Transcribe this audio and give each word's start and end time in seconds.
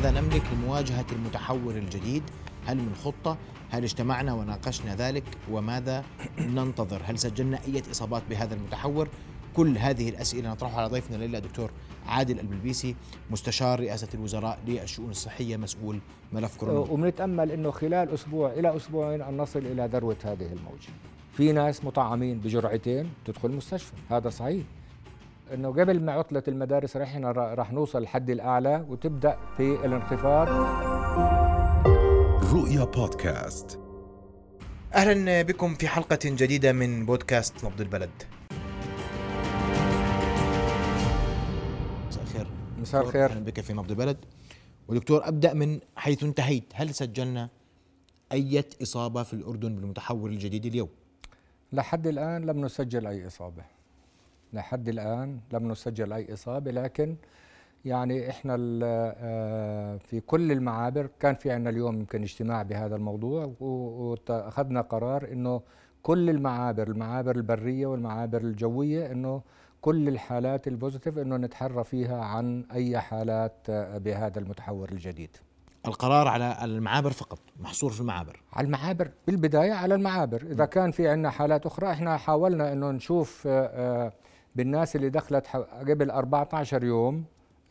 ماذا 0.00 0.20
نملك 0.20 0.42
لمواجهة 0.52 1.04
المتحور 1.12 1.74
الجديد؟ 1.74 2.22
هل 2.66 2.76
من 2.76 2.94
خطة؟ 2.94 3.36
هل 3.70 3.82
اجتمعنا 3.82 4.32
وناقشنا 4.32 4.94
ذلك؟ 4.94 5.24
وماذا 5.50 6.04
ننتظر؟ 6.38 7.02
هل 7.04 7.18
سجلنا 7.18 7.58
أي 7.66 7.82
إصابات 7.90 8.22
بهذا 8.30 8.54
المتحور؟ 8.54 9.08
كل 9.56 9.78
هذه 9.78 10.08
الأسئلة 10.08 10.50
نطرحها 10.50 10.80
على 10.80 10.88
ضيفنا 10.88 11.16
الليلة 11.16 11.38
دكتور 11.38 11.70
عادل 12.06 12.40
البلبيسي 12.40 12.96
مستشار 13.30 13.80
رئاسة 13.80 14.08
الوزراء 14.14 14.58
للشؤون 14.66 15.10
الصحية 15.10 15.56
مسؤول 15.56 15.98
ملف 16.32 16.56
كورونا. 16.56 16.92
وبنتأمل 16.92 17.50
أنه 17.50 17.70
خلال 17.70 18.10
أسبوع 18.10 18.52
إلى 18.52 18.76
أسبوعين 18.76 19.22
أن 19.22 19.36
نصل 19.36 19.58
إلى 19.58 19.88
ذروة 19.92 20.16
هذه 20.24 20.46
الموجة. 20.46 20.88
في 21.32 21.52
ناس 21.52 21.84
مطعمين 21.84 22.38
بجرعتين 22.38 23.10
تدخل 23.24 23.50
المستشفى. 23.50 23.92
هذا 24.10 24.28
صحيح. 24.28 24.62
إنه 25.54 25.68
قبل 25.68 26.00
ما 26.00 26.12
عطلة 26.12 26.42
المدارس 26.48 26.96
رح 26.96 27.16
راح 27.26 27.72
نوصل 27.72 27.98
الحد 27.98 28.30
الأعلى 28.30 28.86
وتبدأ 28.88 29.36
في 29.56 29.86
الانخفاض. 29.86 30.48
رؤيا 32.54 32.84
بودكاست. 32.84 33.80
أهلا 34.94 35.42
بكم 35.42 35.74
في 35.74 35.88
حلقة 35.88 36.18
جديدة 36.24 36.72
من 36.72 37.06
بودكاست 37.06 37.64
نبض 37.64 37.80
البلد. 37.80 38.10
مساء 42.08 42.22
الخير. 42.22 42.46
مساء 42.80 43.02
الخير. 43.02 43.30
أهلا 43.30 43.44
بك 43.44 43.60
في 43.60 43.72
نبض 43.72 43.90
البلد. 43.90 44.16
ودكتور 44.88 45.28
أبدأ 45.28 45.54
من 45.54 45.80
حيث 45.96 46.22
انتهيت. 46.22 46.72
هل 46.74 46.94
سجلنا 46.94 47.48
أي 48.32 48.64
إصابة 48.82 49.22
في 49.22 49.32
الأردن 49.32 49.74
بالمتحور 49.74 50.30
الجديد 50.30 50.66
اليوم؟ 50.66 50.88
لحد 51.72 52.06
الآن 52.06 52.46
لم 52.46 52.64
نسجل 52.64 53.06
أي 53.06 53.26
إصابة. 53.26 53.79
لحد 54.52 54.88
الآن 54.88 55.40
لم 55.52 55.68
نسجل 55.68 56.12
أي 56.12 56.32
إصابة 56.32 56.70
لكن 56.70 57.16
يعني 57.84 58.30
إحنا 58.30 58.56
آه، 58.82 59.96
في 59.96 60.20
كل 60.20 60.52
المعابر 60.52 61.08
كان 61.20 61.34
في 61.34 61.50
عندنا 61.50 61.70
اليوم 61.70 61.98
يمكن 61.98 62.22
اجتماع 62.22 62.62
بهذا 62.62 62.96
الموضوع 62.96 63.54
واخذنا 63.60 64.80
قرار 64.80 65.32
إنه 65.32 65.62
كل 66.02 66.30
المعابر 66.30 66.88
المعابر 66.88 67.36
البرية 67.36 67.86
والمعابر 67.86 68.40
الجوية 68.40 69.12
إنه 69.12 69.42
كل 69.80 70.08
الحالات 70.08 70.68
البوزيتيف 70.68 71.18
إنه 71.18 71.36
نتحرى 71.36 71.84
فيها 71.84 72.24
عن 72.24 72.64
أي 72.72 72.98
حالات 72.98 73.56
آه، 73.68 73.98
بهذا 73.98 74.38
المتحور 74.38 74.88
الجديد. 74.92 75.36
القرار 75.86 76.28
على 76.28 76.58
المعابر 76.62 77.10
فقط 77.10 77.38
محصور 77.60 77.90
في 77.90 78.00
المعابر. 78.00 78.42
على 78.52 78.64
المعابر 78.66 79.10
بالبداية 79.26 79.72
على 79.72 79.94
المعابر. 79.94 80.42
إذا 80.42 80.64
كان 80.64 80.90
في 80.90 81.08
عندنا 81.08 81.30
حالات 81.30 81.66
أخرى 81.66 81.90
إحنا 81.90 82.16
حاولنا 82.16 82.72
إنه 82.72 82.90
نشوف 82.90 83.44
آه، 83.46 84.12
بالناس 84.54 84.96
اللي 84.96 85.10
دخلت 85.10 85.46
قبل 85.88 86.10
14 86.10 86.84
يوم 86.84 87.24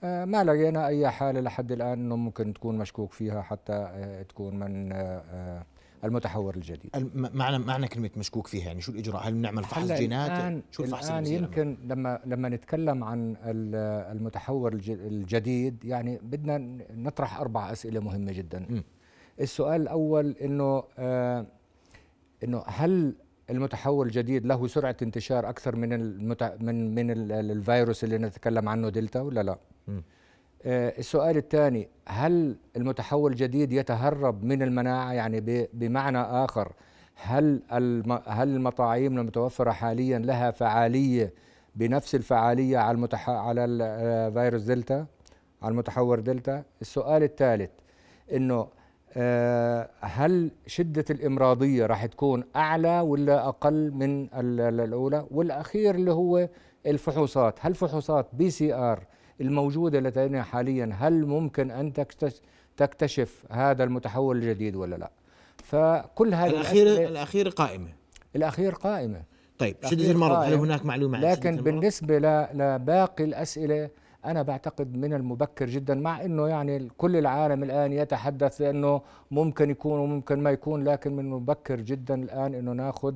آه، 0.04 0.26
ما 0.26 0.44
لقينا 0.44 0.88
أي 0.88 1.10
حالة 1.10 1.40
لحد 1.42 1.72
الآن 1.72 2.00
إنه 2.00 2.16
ممكن 2.16 2.54
تكون 2.54 2.78
مشكوك 2.78 3.14
فيها 3.14 3.42
حتى 3.42 3.74
آه، 3.74 4.22
تكون 4.22 4.60
من 4.60 4.92
آه، 4.92 5.66
المتحور 6.04 6.56
الجديد. 6.56 6.92
معنى 7.16 7.60
معنى 7.60 7.88
كلمة 7.88 8.10
مشكوك 8.18 8.48
فيها 8.48 8.66
يعني 8.66 8.82
شو 8.82 8.92
الإجراء؟ 8.92 9.28
هل 9.28 9.36
نعمل 9.36 9.64
فحص 9.64 9.92
جينات؟ 9.92 10.32
الآن 10.32 10.62
شو 10.72 10.84
الفحص 10.84 11.10
الآن 11.10 11.26
يمكن 11.26 11.78
لما 11.84 12.20
لما 12.26 12.50
نتكلم 12.50 13.04
عن 13.04 13.36
المتحور 13.46 14.74
الجديد 14.90 15.86
يعني 15.86 16.20
بدنا 16.24 16.58
نطرح 16.94 17.40
أربع 17.40 17.72
أسئلة 17.72 18.00
مهمة 18.00 18.32
جدا. 18.32 18.60
م. 18.60 18.84
السؤال 19.40 19.82
الأول 19.82 20.36
إنه 20.42 20.84
آه 20.98 21.46
إنه 22.44 22.64
هل 22.68 23.16
المتحور 23.50 24.08
الجديد 24.08 24.46
له 24.46 24.68
سرعة 24.68 24.96
انتشار 25.02 25.50
أكثر 25.50 25.76
من 25.76 25.94
المت... 25.94 26.44
من 26.44 26.96
من 26.96 27.12
الفيروس 27.32 28.04
اللي 28.04 28.18
نتكلم 28.18 28.70
عنه 28.70 28.90
دلتا 28.90 29.22
ولا 29.22 29.44
لا؟ 29.44 29.58
آه 30.64 30.94
السؤال 31.00 31.38
الثاني 31.38 31.90
هل 32.08 32.58
المتحور 32.76 33.32
الجديد 33.32 33.72
يتهرب 33.72 34.44
من 34.44 34.62
المناعة 34.64 35.14
يعني 35.14 35.42
ب... 35.42 35.68
بمعنى 35.74 36.22
آخر 36.22 36.74
هل 37.16 37.62
الم... 37.74 38.20
هل 38.28 38.56
المطاعيم 38.56 39.18
المتوفرة 39.18 39.72
حاليا 39.72 40.20
لها 40.20 40.52
فعالية 40.52 41.34
بنفس 41.76 42.16
الفعالية 42.16 42.78
على 42.78 42.96
المتح... 42.96 43.30
على 43.30 43.66
الفيروس 43.66 44.62
آه، 44.70 44.74
دلتا 44.74 45.06
على 45.62 45.72
المتحور 45.72 46.20
دلتا؟ 46.20 46.64
السؤال 46.82 47.24
الثالث 47.24 47.72
إنه 48.34 48.68
هل 50.02 50.52
شدة 50.68 51.06
الإمراضية 51.10 51.86
راح 51.86 52.06
تكون 52.06 52.44
أعلى 52.56 53.00
ولا 53.00 53.48
أقل 53.48 53.92
من 53.92 54.28
الأولى؟ 54.34 55.26
والأخير 55.32 55.96
اللي 55.96 56.12
هو 56.12 56.50
الفحوصات. 56.86 57.60
هل 57.62 57.76
فحوصات 57.76 58.28
PCR 58.34 59.04
الموجودة 59.42 60.00
لدينا 60.00 60.44
حاليا 60.44 60.90
هل 61.00 61.26
ممكن 61.26 61.72
أن 61.72 61.94
تكتشف 62.78 63.44
هذا 63.52 63.84
المتحور 63.84 64.38
الجديد 64.38 64.76
ولا 64.76 64.96
لا؟ 64.96 65.12
فكل 65.64 66.34
هذه 66.34 66.50
الأخير 66.50 66.88
الأخير 67.08 67.50
قائمة. 67.50 67.90
الأخير 68.36 68.74
قائمة. 68.74 69.22
طيب 69.58 69.76
شدة 69.86 70.12
المرض 70.12 70.36
هل 70.36 70.54
هناك 70.54 70.86
معلومة 70.86 71.20
لكن 71.20 71.56
بالنسبة 71.56 72.18
لباقي 72.54 73.24
الأسئلة 73.24 73.90
أنا 74.26 74.42
بعتقد 74.42 74.98
من 74.98 75.14
المبكر 75.14 75.66
جدا 75.66 75.96
مع 75.96 76.26
أنه 76.26 76.48
يعني 76.48 76.90
كل 76.98 77.16
العالم 77.16 77.64
الآن 77.64 77.94
يتحدث 77.94 78.62
أنه 78.62 79.02
ممكن 79.32 79.70
يكون 79.70 80.00
وممكن 80.00 80.44
ما 80.44 80.52
يكون 80.52 80.84
لكن 80.84 81.14
من 81.16 81.20
المبكر 81.20 81.82
جدا 81.82 82.16
الآن 82.16 82.54
أنه 82.56 82.72
ناخذ 82.72 83.16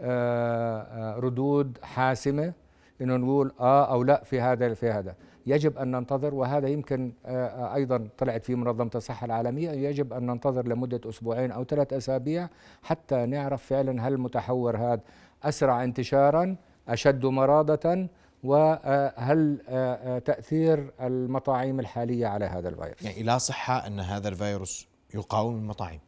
آه، 0.00 0.80
آه، 0.82 1.18
ردود 1.18 1.78
حاسمة 1.82 2.52
أنه 3.00 3.16
نقول 3.16 3.52
آه 3.60 3.92
أو 3.92 4.02
لا 4.02 4.24
في 4.24 4.40
هذا 4.40 4.74
في 4.74 4.90
هذا. 4.90 5.14
يجب 5.46 5.78
أن 5.78 5.90
ننتظر 5.90 6.34
وهذا 6.34 6.68
يمكن 6.68 7.12
آه، 7.26 7.74
أيضا 7.74 8.08
طلعت 8.18 8.44
في 8.44 8.54
منظمة 8.54 8.90
الصحة 8.94 9.24
العالمية 9.24 9.70
يجب 9.70 10.12
أن 10.12 10.26
ننتظر 10.26 10.68
لمدة 10.68 11.00
أسبوعين 11.08 11.50
أو 11.50 11.64
ثلاث 11.64 11.92
أسابيع 11.92 12.48
حتى 12.82 13.26
نعرف 13.26 13.62
فعلا 13.66 14.08
هل 14.08 14.12
المتحور 14.12 14.76
هذا 14.76 15.00
أسرع 15.42 15.84
انتشارا 15.84 16.56
أشد 16.88 17.26
مرادة 17.26 18.08
وهل 18.44 19.62
آه، 19.68 19.94
آه، 19.94 20.18
تأثير 20.18 20.92
المطاعيم 21.00 21.80
الحالية 21.80 22.26
على 22.26 22.44
هذا 22.44 22.68
الفيروس؟ 22.68 23.02
يعني 23.02 23.22
لا 23.22 23.38
صحة 23.38 23.86
أن 23.86 24.00
هذا 24.00 24.28
الفيروس 24.28 24.88
يقاوم 25.14 25.56
المطاعم. 25.56 25.98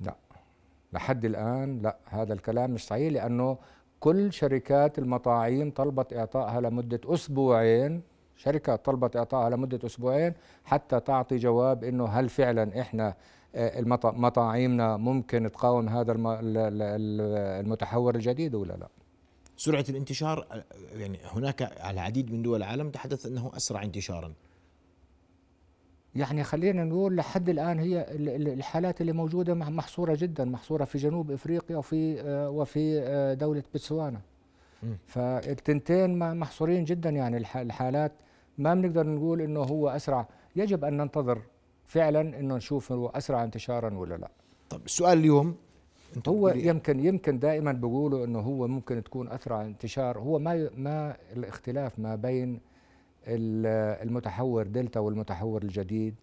لا. 0.00 0.16
لحد 0.92 1.24
الآن 1.24 1.82
لا. 1.82 1.96
هذا 2.08 2.32
الكلام 2.32 2.70
مش 2.70 2.86
صحيح 2.86 3.12
لأنه 3.12 3.58
كل 4.00 4.32
شركات 4.32 4.98
المطاعيم 4.98 5.70
طلبت 5.70 6.12
إعطائها 6.12 6.60
لمدة 6.60 7.00
أسبوعين. 7.04 8.02
شركات 8.36 8.84
طلبت 8.84 9.16
إعطائها 9.16 9.50
لمدة 9.50 9.86
أسبوعين 9.86 10.34
حتى 10.64 11.00
تعطي 11.00 11.36
جواب 11.36 11.84
أنه 11.84 12.06
هل 12.06 12.28
فعلا 12.28 12.80
إحنا 12.80 13.14
آه، 13.54 13.80
مطاعيمنا 14.04 14.96
ممكن 14.96 15.50
تقاوم 15.52 15.88
هذا 15.88 16.14
المتحور 17.60 18.14
الجديد 18.14 18.54
ولا 18.54 18.72
لا. 18.72 18.88
سرعة 19.56 19.84
الانتشار 19.88 20.64
يعني 20.92 21.18
هناك 21.24 21.62
على 21.62 21.94
العديد 21.94 22.32
من 22.32 22.42
دول 22.42 22.56
العالم 22.56 22.90
تحدث 22.90 23.26
أنه 23.26 23.50
أسرع 23.56 23.82
انتشارا. 23.82 24.32
يعني 26.14 26.44
خلينا 26.44 26.84
نقول 26.84 27.16
لحد 27.16 27.48
الآن 27.48 27.78
هي 27.78 28.06
الحالات 28.54 29.00
اللي 29.00 29.12
موجودة 29.12 29.54
محصورة 29.54 30.14
جدا 30.14 30.44
محصورة 30.44 30.84
في 30.84 30.98
جنوب 30.98 31.30
إفريقيا 31.30 31.76
وفي 31.76 32.20
آه، 32.20 32.50
وفي 32.50 33.00
آه، 33.00 33.34
دولة 33.34 33.62
بتسوانا 33.74 34.20
فالتنتين 35.06 36.38
محصورين 36.38 36.84
جدا 36.84 37.10
يعني 37.10 37.36
الحالات. 37.36 38.12
ما 38.58 38.74
بنقدر 38.74 39.06
نقول 39.06 39.40
إنه 39.40 39.60
هو 39.60 39.88
أسرع. 39.88 40.28
يجب 40.56 40.84
أن 40.84 40.96
ننتظر 40.96 41.42
فعلا 41.86 42.20
إنه 42.20 42.56
نشوف 42.56 42.92
هو 42.92 43.08
أسرع 43.08 43.44
انتشارا 43.44 43.94
ولا 43.94 44.14
لا. 44.14 44.30
طب 44.70 44.84
السؤال 44.84 45.18
اليوم 45.18 45.56
هو 46.28 46.48
يمكن 46.48 47.00
يمكن 47.04 47.38
دائما 47.38 47.72
بيقولوا 47.72 48.24
إنه 48.24 48.38
هو 48.40 48.68
ممكن 48.68 49.04
تكون 49.04 49.28
اسرع 49.28 49.62
انتشار 49.62 50.18
هو 50.18 50.38
ما 50.38 50.70
ما 50.76 51.16
الاختلاف 51.36 51.98
ما 51.98 52.14
بين 52.14 52.60
المتحور 53.28 54.66
دلتا 54.66 55.00
والمتحور 55.00 55.62
الجديد. 55.62 56.14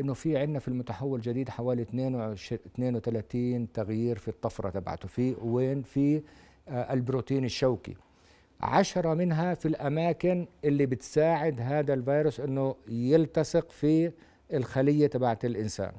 إنه 0.00 0.14
في 0.14 0.38
عندنا 0.38 0.58
في 0.58 0.68
المتحور 0.68 1.16
الجديد 1.18 1.48
حوالي 1.48 1.82
32 1.82 3.72
تغيير 3.72 4.18
في 4.18 4.28
الطفرة 4.28 4.70
تبعته. 4.70 5.08
في 5.08 5.36
وين؟ 5.42 5.82
في 5.82 6.22
آه، 6.68 6.92
البروتين 6.92 7.44
الشوكي. 7.44 7.96
عشرة 8.60 9.14
منها 9.14 9.54
في 9.54 9.68
الأماكن 9.68 10.46
اللي 10.64 10.86
بتساعد 10.86 11.60
هذا 11.60 11.94
الفيروس 11.94 12.40
أنه 12.40 12.74
يلتصق 12.88 13.70
في 13.70 14.12
الخلية 14.52 15.06
تبعت 15.06 15.44
الإنسان. 15.44 15.92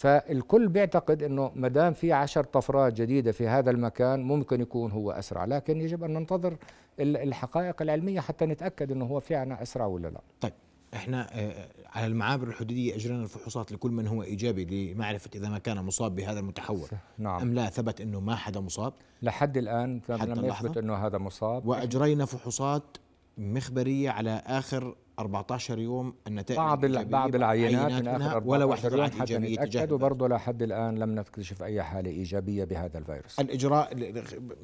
فالكل 0.00 0.68
بيعتقد 0.68 1.22
إنه 1.22 1.52
ما 1.54 1.68
دام 1.68 1.92
في 1.92 2.12
عشر 2.12 2.44
طفرات 2.44 2.92
جديدة 2.92 3.32
في 3.32 3.48
هذا 3.48 3.70
المكان 3.70 4.22
ممكن 4.22 4.60
يكون 4.60 4.90
هو 4.92 5.10
أسرع 5.10 5.44
لكن 5.44 5.80
يجب 5.80 6.04
أن 6.04 6.12
ننتظر 6.12 6.56
الحقائق 7.00 7.82
العلمية 7.82 8.20
حتى 8.20 8.46
نتأكد 8.46 8.92
إنه 8.92 9.04
هو 9.04 9.20
فعلا 9.20 9.62
أسرع 9.62 9.86
ولا 9.86 10.08
لا. 10.08 10.20
طيب 10.40 10.52
إحنا 10.94 11.40
آه، 11.40 11.68
على 11.86 12.06
المعابر 12.06 12.48
الحدودية 12.48 12.94
اجرينا 12.94 13.22
الفحوصات 13.22 13.72
لكل 13.72 13.90
من 13.90 14.06
هو 14.06 14.22
إيجابي 14.22 14.92
لمعرفة 14.94 15.30
إذا 15.34 15.48
ما 15.48 15.58
كان 15.58 15.84
مصاب 15.84 16.14
بهذا 16.14 16.40
المتحور 16.40 16.88
نعم. 17.18 17.40
أم 17.40 17.54
لا 17.54 17.70
ثبت 17.70 18.00
إنه 18.00 18.20
ما 18.20 18.36
حدا 18.36 18.60
مصاب؟ 18.60 18.92
لحد 19.22 19.56
الآن 19.56 20.00
لم 20.08 20.44
يثبت 20.44 20.76
إنه 20.76 20.94
هذا 20.94 21.18
مصاب. 21.18 21.66
وأجرينا 21.66 22.24
فحوصات 22.24 22.96
مخبرية 23.38 24.10
على 24.10 24.42
آخر 24.46 24.94
14 25.20 25.78
يوم 25.78 26.14
النتائج 26.26 26.58
بعض 26.58 26.86
بعض 26.86 27.34
العينات 27.34 27.92
من 27.92 28.08
آخر 28.08 28.42
ولا 28.44 28.64
واحدة 28.64 28.88
طلعت 28.88 29.20
ايجابيه 29.20 29.56
تجاه 29.56 29.94
وبرضه 29.94 30.28
لحد 30.28 30.62
الآن 30.62 30.98
لم 30.98 31.14
نكتشف 31.14 31.62
أي 31.62 31.82
حالة 31.82 32.10
إيجابية 32.10 32.64
بهذا 32.64 32.98
الفيروس. 32.98 33.40
الإجراء 33.40 34.12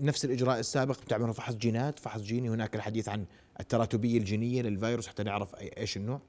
نفس 0.00 0.24
الإجراء 0.24 0.58
السابق 0.58 1.00
بتعملوا 1.00 1.32
فحص 1.32 1.54
جينات. 1.54 1.98
فحص 1.98 2.20
جيني 2.20 2.48
هناك 2.48 2.76
الحديث 2.76 3.08
عن 3.08 3.24
التراتبية 3.60 4.18
الجينية 4.18 4.62
للفيروس 4.62 5.08
حتى 5.08 5.22
نعرف 5.22 5.54
إيش 5.78 5.96
النوع. 5.96 6.20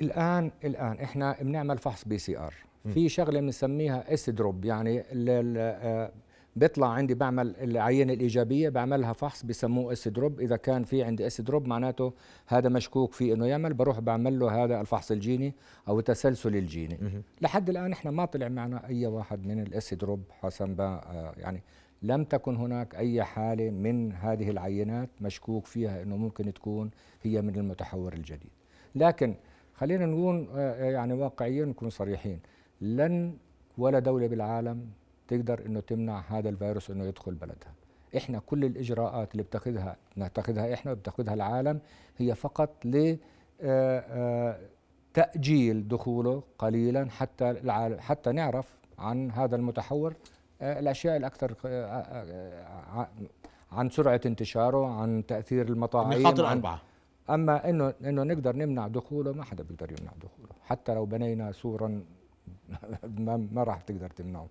الآن 0.00 0.50
الآن 0.64 1.00
إحنا 1.00 1.36
بنعمل 1.42 1.78
فحص 1.78 2.04
PCR. 2.04 2.54
في 2.94 3.08
شغلة 3.08 3.40
بنسميها 3.40 4.14
S 4.14 4.30
drop 4.30 4.64
يعني 4.64 5.04
آه، 5.28 6.12
بيطلع 6.58 6.88
عندي 6.88 7.14
بعمل 7.14 7.56
العينة 7.56 8.12
الإيجابية 8.12 8.68
بعملها 8.68 9.12
فحص 9.12 9.44
بسموه 9.44 9.92
S 9.92 10.08
drop 10.08 10.40
إذا 10.40 10.56
كان 10.56 10.84
في 10.84 11.02
عندي 11.02 11.26
S 11.26 11.40
drop 11.40 11.66
معناته 11.66 12.12
هذا 12.46 12.68
مشكوك 12.68 13.12
فيه 13.12 13.34
إنه 13.34 13.46
يعمل 13.46 13.74
بروح 13.74 14.00
بعمل 14.00 14.38
له 14.38 14.64
هذا 14.64 14.80
الفحص 14.80 15.10
الجيني 15.10 15.54
أو 15.88 15.98
التسلسل 15.98 16.56
الجيني. 16.56 17.22
لحد 17.40 17.68
الآن 17.70 17.92
إحنا 17.92 18.10
ما 18.10 18.24
طلع 18.24 18.48
معنا 18.48 18.86
أي 18.88 19.06
واحد 19.06 19.46
من 19.46 19.60
ال 19.62 19.78
S 19.78 19.94
drop 19.94 20.22
حسب 20.30 20.80
آه، 20.80 21.34
يعني 21.36 21.62
لم 22.02 22.24
تكن 22.24 22.56
هناك 22.56 22.94
أي 22.94 23.24
حالة 23.24 23.70
من 23.70 24.12
هذه 24.12 24.50
العينات 24.50 25.08
مشكوك 25.20 25.66
فيها 25.66 26.02
إنه 26.02 26.16
ممكن 26.16 26.54
تكون 26.54 26.90
هي 27.22 27.42
من 27.42 27.56
المتحور 27.56 28.12
الجديد. 28.12 28.50
لكن 28.94 29.34
خلينا 29.74 30.06
نكون 30.06 30.48
آه، 30.54 30.90
يعني 30.90 31.12
واقعيين 31.12 31.68
نكون 31.68 31.90
صريحين. 31.90 32.40
لن 32.80 33.36
ولا 33.78 33.98
دولة 33.98 34.26
بالعالم 34.26 34.86
تقدر 35.28 35.66
إنه 35.66 35.80
تمنع 35.80 36.24
هذا 36.28 36.48
الفيروس 36.48 36.90
إنه 36.90 37.04
يدخل 37.04 37.34
بلدها. 37.34 37.74
إحنا 38.16 38.38
كل 38.46 38.64
الإجراءات 38.64 39.32
اللي 39.32 39.42
بتاخذها 39.42 39.96
نتخذها 40.18 40.74
إحنا 40.74 40.92
وبتاخذها 40.92 41.34
العالم 41.34 41.80
هي 42.18 42.34
فقط 42.34 42.84
ل 42.84 43.16
آه، 43.60 43.98
آه، 44.00 44.58
تأجيل 45.14 45.88
دخوله 45.88 46.42
قليلا 46.58 47.10
حتى 47.10 47.50
العالم 47.50 48.00
حتى 48.00 48.32
نعرف 48.32 48.76
عن 48.98 49.30
هذا 49.30 49.56
المتحور 49.56 50.14
آه، 50.62 50.80
الأشياء 50.80 51.16
الأكثر 51.16 51.54
عن 53.72 53.90
سرعة 53.90 54.20
انتشاره 54.26 54.86
عن 55.00 55.26
تأثير 55.26 55.68
المطاعيم 55.68 56.12
النقاط 56.12 56.40
الاربعه 56.40 56.80
أما 57.30 57.70
إنه 57.70 57.94
إنه 58.04 58.22
نقدر 58.22 58.56
نمنع 58.56 58.88
دخوله 58.88 59.32
ما 59.32 59.44
حدا 59.44 59.64
بيقدر 59.64 59.92
يمنع 60.00 60.12
دخوله. 60.22 60.52
حتى 60.62 60.94
لو 60.94 61.06
بنينا 61.06 61.52
سورا 61.52 62.02
ما 63.54 63.64
راح 63.64 63.80
تقدر 63.80 64.10
تمنعه. 64.10 64.48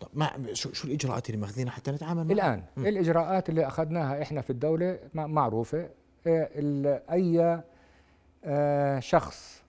طب 0.00 0.08
ما 0.14 0.30
شو 0.52 0.72
شو 0.72 0.88
الإجراءات 0.88 1.30
اللي 1.30 1.40
ماخذينها 1.40 1.72
حتى 1.72 1.90
نتعامل 1.90 2.24
معها؟ 2.24 2.32
الآن 2.32 2.62
م. 2.76 2.86
الإجراءات 2.86 3.48
اللي 3.48 3.66
أخذناها 3.66 4.22
إحنا 4.22 4.40
في 4.40 4.50
الدولة 4.50 4.98
معروفة 5.14 5.88
إيه، 6.26 7.02
أي 7.10 7.62
آه، 8.44 8.98
شخص 8.98 9.62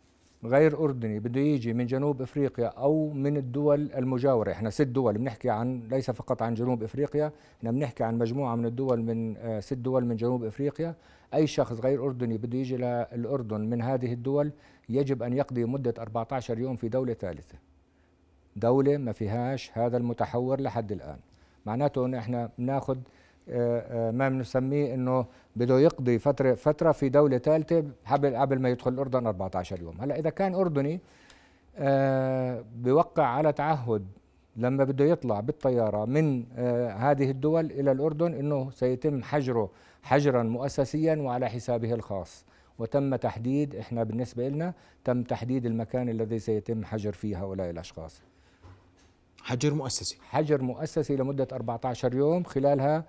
غير 0.46 0.84
أردني 0.84 1.20
بده 1.20 1.42
يجي 1.42 1.74
من 1.74 1.86
جنوب 1.86 2.22
إفريقيا 2.22 2.68
أو 2.68 3.10
من 3.10 3.38
الدول 3.38 3.92
المجاورة 3.92 4.52
إحنا 4.52 4.70
ست 4.70 4.82
دول 4.82 5.18
بنحكي 5.18 5.50
عن 5.50 5.88
ليس 5.92 6.12
فقط 6.12 6.42
عن 6.42 6.54
جنوب 6.54 6.84
إفريقيا 6.84 7.32
إحنا 7.60 7.72
بنحكي 7.72 8.04
عن 8.04 8.18
مجموعة 8.18 8.56
من 8.56 8.66
الدول 8.66 9.02
من 9.02 9.38
آه، 9.38 9.60
ست 9.60 9.74
دول 9.74 10.06
من 10.06 10.16
جنوب 10.16 10.44
إفريقيا 10.44 10.96
أي 11.34 11.48
شخص 11.48 11.80
غير 11.80 12.06
أردني 12.06 12.38
بده 12.38 12.58
يجي 12.58 12.78
للاردن 12.78 13.62
من 13.62 13.82
هذه 13.82 14.14
الدول 14.14 14.52
يجب 14.90 15.24
أن 15.24 15.34
يقضي 15.34 15.66
مدة 15.66 15.94
14 16.00 16.60
يوم 16.60 16.76
في 16.76 16.90
دولة 16.90 17.14
ثالثة 17.14 17.56
دولة 18.60 18.98
ما 18.98 19.12
فيهاش 19.12 19.72
هذا 19.74 19.98
المتحور 19.98 20.62
لحد 20.62 20.92
الآن. 20.92 21.18
معناته 21.66 22.06
أن 22.06 22.14
إحنا 22.14 22.50
بناخذ 22.58 22.98
آه، 23.50 24.10
آه، 24.10 24.12
ما 24.12 24.30
بنسميه 24.30 24.94
إنه 24.94 25.26
بده 25.56 25.80
يقضي 25.80 26.20
فترة 26.20 26.54
فترة 26.54 26.92
في 26.92 27.10
دولة 27.10 27.38
ثالثة 27.38 27.84
قبل 28.12 28.36
قبل 28.36 28.60
ما 28.60 28.70
يدخل 28.70 28.94
الأردن 28.94 29.28
14 29.28 29.82
يوم. 29.82 30.02
هلأ 30.02 30.20
إذا 30.20 30.30
كان 30.30 30.56
أردني 30.56 31.00
آه، 31.78 32.64
بوقع 32.76 33.24
على 33.24 33.54
تعهد 33.54 34.06
لما 34.56 34.84
بده 34.84 35.06
يطلع 35.06 35.40
بالطيارة 35.40 36.06
من 36.06 36.44
هذه 36.98 37.30
الدول 37.30 37.66
إلى 37.66 37.92
الأردن 37.92 38.34
إنه 38.34 38.70
سيتم 38.72 39.24
حجره 39.24 39.70
حجرا 40.04 40.44
مؤسسيا 40.44 41.16
وعلى 41.16 41.50
حسابه 41.50 41.94
الخاص. 41.94 42.46
وتم 42.80 43.16
تحديد 43.16 43.76
إحنا 43.76 44.04
بالنسبة 44.04 44.50
لنا 44.50 44.74
تم 45.04 45.24
تحديد 45.24 45.66
المكان 45.66 46.10
الذي 46.10 46.40
سيتم 46.40 46.86
حجر 46.86 47.12
فيه 47.12 47.44
هؤلاء 47.44 47.70
الأشخاص. 47.70 48.22
حجر 49.48 49.74
مؤسسي. 49.74 50.18
حجر 50.30 50.62
مؤسسي 50.62 51.16
لمدة 51.16 51.48
14 51.52 52.16
يوم. 52.16 52.44
خلالها 52.44 53.06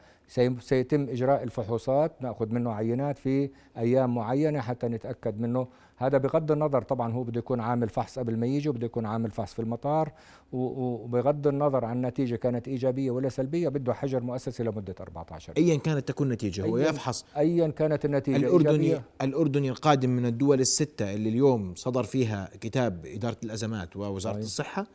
سيتم 0.61 1.09
إجراء 1.09 1.43
الفحوصات. 1.43 2.23
نأخذ 2.23 2.49
منه 2.49 2.73
عينات 2.73 3.19
في 3.19 3.51
أيام 3.79 4.15
معينة 4.15 4.61
حتى 4.61 4.89
نتأكد 4.89 5.41
منه. 5.41 5.69
هذا 5.97 6.19
بغض 6.19 6.53
النظر 6.53 6.83
طبعا 6.83 7.13
هو 7.13 7.23
بده 7.23 7.39
يكون 7.39 7.61
عامل 7.61 7.89
فحص 7.89 8.19
قبل 8.19 8.37
ما 8.37 8.47
يجي 8.47 8.69
وبده 8.69 8.87
يكون 8.87 9.07
عامل 9.07 9.31
فحص 9.31 9.55
في 9.55 9.59
المطار. 9.59 10.13
وبغض 10.53 11.47
النظر 11.47 11.85
عن 11.85 11.97
النتيجة 11.97 12.37
كانت 12.37 12.69
إيجابية 12.69 13.11
ولا 13.11 13.29
سلبية 13.29 13.69
بده 13.69 13.95
حجر 13.95 14.21
مؤسسي 14.21 14.63
لمدة 14.63 14.95
14 15.01 15.53
يوم. 15.57 15.69
أيا 15.69 15.79
كانت 15.79 16.09
تكون 16.09 16.27
النتيجة 16.27 16.65
هو 16.65 16.79
يفحص. 16.79 17.25
أيا 17.37 17.69
كانت 17.69 18.05
النتيجة 18.05 18.37
الأردني 18.37 18.71
إيجابية. 18.71 19.03
الأردني 19.23 19.69
القادم 19.71 20.11
من 20.11 20.27
الدول 20.27 20.61
الستة 20.61 21.15
اللي 21.15 21.29
اليوم 21.29 21.75
صدر 21.75 22.05
فيها 22.05 22.51
كتاب 22.61 23.07
إدارة 23.07 23.37
الأزمات 23.45 23.97
ووزارة 23.97 24.37
أي. 24.37 24.41
الصحة 24.41 24.87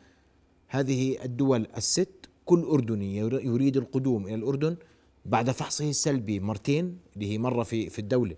هذه 0.73 1.23
الدول 1.25 1.67
الست 1.77 2.29
كل 2.45 2.63
أردني 2.63 3.17
يريد 3.17 3.77
القدوم 3.77 4.25
إلى 4.25 4.35
الأردن 4.35 4.77
بعد 5.25 5.51
فحصه 5.51 5.89
السلبي 5.89 6.39
مرتين 6.39 6.99
اللي 7.15 7.31
هي 7.31 7.37
مرة 7.37 7.63
في 7.63 7.89
في 7.89 7.99
الدولة 7.99 8.35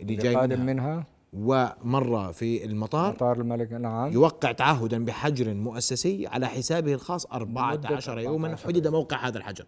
اللي 0.00 0.16
جاي 0.16 0.36
منها, 0.36 0.56
منها. 0.56 1.06
ومرة 1.32 2.32
في 2.32 2.64
المطار. 2.64 3.12
مطار 3.12 3.40
الملك 3.40 3.72
نعم 3.72 4.12
يوقع 4.12 4.52
تعهدا 4.52 5.04
بحجر 5.04 5.54
مؤسسي 5.54 6.26
على 6.26 6.48
حسابه 6.48 6.94
الخاص 6.94 7.26
14 7.26 8.18
يوما. 8.18 8.56
حدد 8.56 8.88
موقع 8.88 9.28
هذا 9.28 9.38
الحجر. 9.38 9.66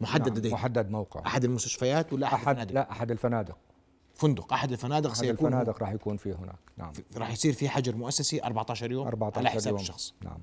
محدد 0.00 0.28
نعم 0.28 0.38
لديه. 0.38 0.52
محدد 0.52 0.90
موقع. 0.90 1.26
أحد 1.26 1.44
المستشفيات 1.44 2.12
ولا 2.12 2.26
أحد, 2.26 2.34
أحد 2.34 2.48
الفنادق؟ 2.48 2.74
لا 2.74 2.90
أحد 2.90 3.10
الفنادق. 3.10 3.58
فندق. 4.14 4.52
أحد 4.52 4.72
الفنادق 4.72 5.10
أحد 5.10 5.18
سيكون 5.18 5.46
الفنادق 5.46 5.80
راح 5.82 5.92
يكون 5.92 6.16
فيه 6.16 6.32
هناك. 6.34 6.58
نعم. 6.76 6.92
راح 7.16 7.32
يصير 7.32 7.52
في 7.52 7.68
حجر 7.68 7.96
مؤسسي 7.96 8.42
14 8.42 8.92
يوم 8.92 9.06
14 9.06 9.38
على 9.38 9.50
حساب 9.50 9.72
يوم. 9.72 9.80
الشخص. 9.80 10.14
نعم. 10.24 10.38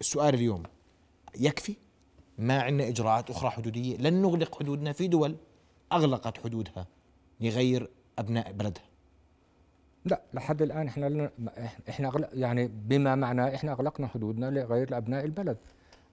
السؤال 0.00 0.34
اليوم 0.34 0.62
يكفي؟ 1.38 1.76
ما 2.38 2.62
عندنا 2.62 2.88
إجراءات 2.88 3.30
أخرى 3.30 3.50
حدودية؟ 3.50 3.96
لن 3.96 4.22
نغلق 4.22 4.58
حدودنا 4.58 4.92
في 4.92 5.08
دول 5.08 5.36
أغلقت 5.92 6.38
حدودها 6.38 6.86
لغير 7.40 7.90
أبناء 8.18 8.52
بلدها. 8.52 8.82
لا 10.04 10.22
لحد 10.34 10.62
الآن 10.62 10.86
إحنا 10.86 11.30
إحنا 11.88 12.28
يعني 12.32 12.68
بما 12.68 13.14
معناه 13.14 13.54
إحنا 13.54 13.72
أغلقنا 13.72 14.06
حدودنا 14.06 14.50
لغير 14.50 14.96
أبناء 14.96 15.24
البلد. 15.24 15.56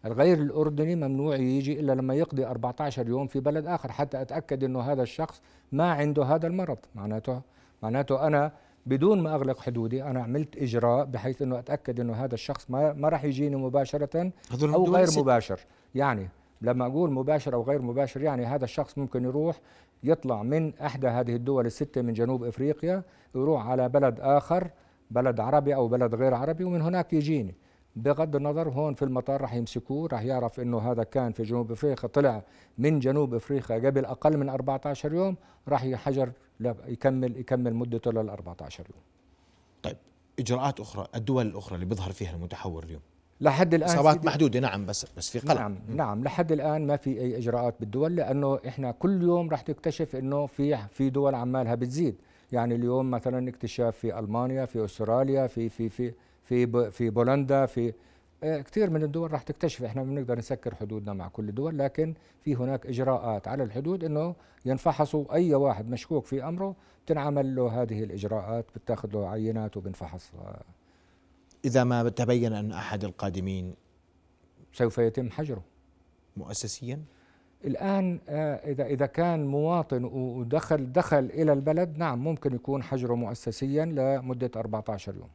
الغير 0.05 0.37
الأردني 0.37 0.95
ممنوع 0.95 1.35
يجي 1.35 1.79
إلا 1.79 1.91
لما 1.91 2.13
يقضي 2.15 2.45
14 2.45 3.07
يوم 3.07 3.27
في 3.27 3.39
بلد 3.39 3.65
آخر. 3.65 3.91
حتى 3.91 4.21
أتأكد 4.21 4.63
إنه 4.63 4.81
هذا 4.81 5.03
الشخص 5.03 5.41
ما 5.71 5.91
عنده 5.91 6.23
هذا 6.23 6.47
المرض. 6.47 6.77
معناته 6.95 7.41
معناته 7.83 8.27
أنا 8.27 8.51
بدون 8.85 9.21
ما 9.23 9.35
أغلق 9.35 9.59
حدودي 9.59 10.03
أنا 10.03 10.23
عملت 10.23 10.57
إجراء 10.57 11.05
بحيث 11.05 11.41
إنه 11.41 11.59
أتأكد 11.59 11.99
إنه 11.99 12.13
هذا 12.13 12.33
الشخص 12.33 12.71
ما 12.71 12.93
ما 12.93 13.09
راح 13.09 13.23
يجيني 13.23 13.55
مباشرة 13.55 14.31
أو 14.75 14.85
غير 14.85 15.07
مباشر. 15.17 15.59
يعني 15.95 16.29
لما 16.61 16.85
أقول 16.85 17.11
مباشر 17.11 17.53
أو 17.53 17.61
غير 17.63 17.81
مباشر 17.81 18.21
يعني 18.21 18.45
هذا 18.45 18.63
الشخص 18.63 18.97
ممكن 18.97 19.23
يروح 19.23 19.59
يطلع 20.03 20.43
من 20.43 20.73
إحدى 20.75 21.07
هذه 21.07 21.35
الدول 21.35 21.65
الستة 21.65 22.01
من 22.01 22.13
جنوب 22.13 22.43
إفريقيا 22.43 23.03
يروح 23.35 23.67
على 23.67 23.89
بلد 23.89 24.19
آخر 24.19 24.69
بلد 25.11 25.39
عربي 25.39 25.75
أو 25.75 25.87
بلد 25.87 26.15
غير 26.15 26.33
عربي 26.33 26.63
ومن 26.63 26.81
هناك 26.81 27.13
يجيني. 27.13 27.55
بغض 27.95 28.35
النظر 28.35 28.69
هون 28.69 28.93
في 28.93 29.05
المطار 29.05 29.41
راح 29.41 29.53
يمسكوه 29.53 30.07
راح 30.07 30.21
يعرف 30.21 30.59
إنه 30.59 30.91
هذا 30.91 31.03
كان 31.03 31.31
في 31.31 31.43
جنوب 31.43 31.71
أفريقيا 31.71 32.09
طلع 32.09 32.43
من 32.77 32.99
جنوب 32.99 33.33
أفريقيا 33.33 33.75
قبل 33.75 34.05
أقل 34.05 34.37
من 34.37 34.49
14 34.49 35.13
يوم 35.13 35.35
راح 35.67 35.83
يحجر 35.83 36.31
يكمل 36.87 37.37
يكمل 37.37 37.73
مدته 37.73 38.11
لل 38.11 38.29
14 38.29 38.83
يوم. 38.93 39.01
طيب 39.83 39.97
إجراءات 40.39 40.79
أخرى 40.79 41.07
الدول 41.15 41.47
الأخرى 41.47 41.75
اللي 41.75 41.85
بيظهر 41.85 42.11
فيها 42.11 42.35
المتحور 42.35 42.83
اليوم؟ 42.83 43.01
لحد 43.41 43.73
الآن 43.73 43.89
إصابات 43.89 44.25
محدودة 44.25 44.59
نعم 44.59 44.85
بس 44.85 45.05
بس 45.17 45.29
في 45.29 45.39
قلق. 45.39 45.59
نعم 45.61 45.77
نعم 45.89 46.23
لحد 46.23 46.51
الآن 46.51 46.87
ما 46.87 46.97
في 46.97 47.21
أي 47.21 47.37
إجراءات 47.37 47.75
بالدول 47.79 48.15
لأنه 48.15 48.59
إحنا 48.67 48.91
كل 48.91 49.21
يوم 49.21 49.49
راح 49.49 49.61
تكتشف 49.61 50.15
إنه 50.15 50.45
في 50.45 50.77
في 50.91 51.09
دول 51.09 51.35
عمالها 51.35 51.75
بتزيد. 51.75 52.15
يعني 52.51 52.75
اليوم 52.75 53.11
مثلا 53.11 53.49
اكتشاف 53.49 53.97
في 53.97 54.19
ألمانيا 54.19 54.65
في 54.65 54.85
أستراليا 54.85 55.47
في 55.47 55.69
في 55.69 55.89
في 55.89 56.13
في 56.43 56.91
في 56.91 57.09
بولندا 57.09 57.65
في 57.65 57.93
آه، 58.43 58.61
كثير 58.61 58.89
من 58.89 59.03
الدول 59.03 59.31
راح 59.31 59.41
تكتشف. 59.41 59.83
إحنا 59.83 60.03
بنقدر 60.03 60.37
نسكر 60.37 60.75
حدودنا 60.75 61.13
مع 61.13 61.27
كل 61.27 61.49
الدول 61.49 61.77
لكن 61.79 62.13
في 62.41 62.55
هناك 62.55 62.85
إجراءات 62.85 63.47
على 63.47 63.63
الحدود 63.63 64.03
إنه 64.03 64.35
ينفحصوا 64.65 65.33
أي 65.33 65.55
واحد 65.55 65.89
مشكوك 65.89 66.25
في 66.25 66.43
أمره 66.43 66.75
تنعمل 67.05 67.55
له 67.55 67.81
هذه 67.81 68.03
الإجراءات 68.03 68.65
بتاخذ 68.75 69.09
له 69.13 69.29
عينات 69.29 69.77
وبنفحص. 69.77 70.31
إذا 71.65 71.83
ما 71.83 72.09
تبين 72.09 72.53
أن 72.53 72.71
أحد 72.71 73.03
القادمين 73.03 73.75
سوف 74.73 74.97
يتم 74.97 75.29
حجره. 75.29 75.63
مؤسسيا؟ 76.37 76.99
الآن 77.65 78.19
آه، 78.29 78.55
إذا 78.55 78.85
إذا 78.85 79.05
كان 79.05 79.45
مواطن 79.45 80.03
ودخل 80.03 80.91
دخل 80.91 81.25
إلى 81.25 81.53
البلد 81.53 81.97
نعم 81.97 82.23
ممكن 82.23 82.55
يكون 82.55 82.83
حجره 82.83 83.15
مؤسسيا 83.15 83.85
لمدة 83.85 84.51
14 84.55 85.15
يوم. 85.15 85.29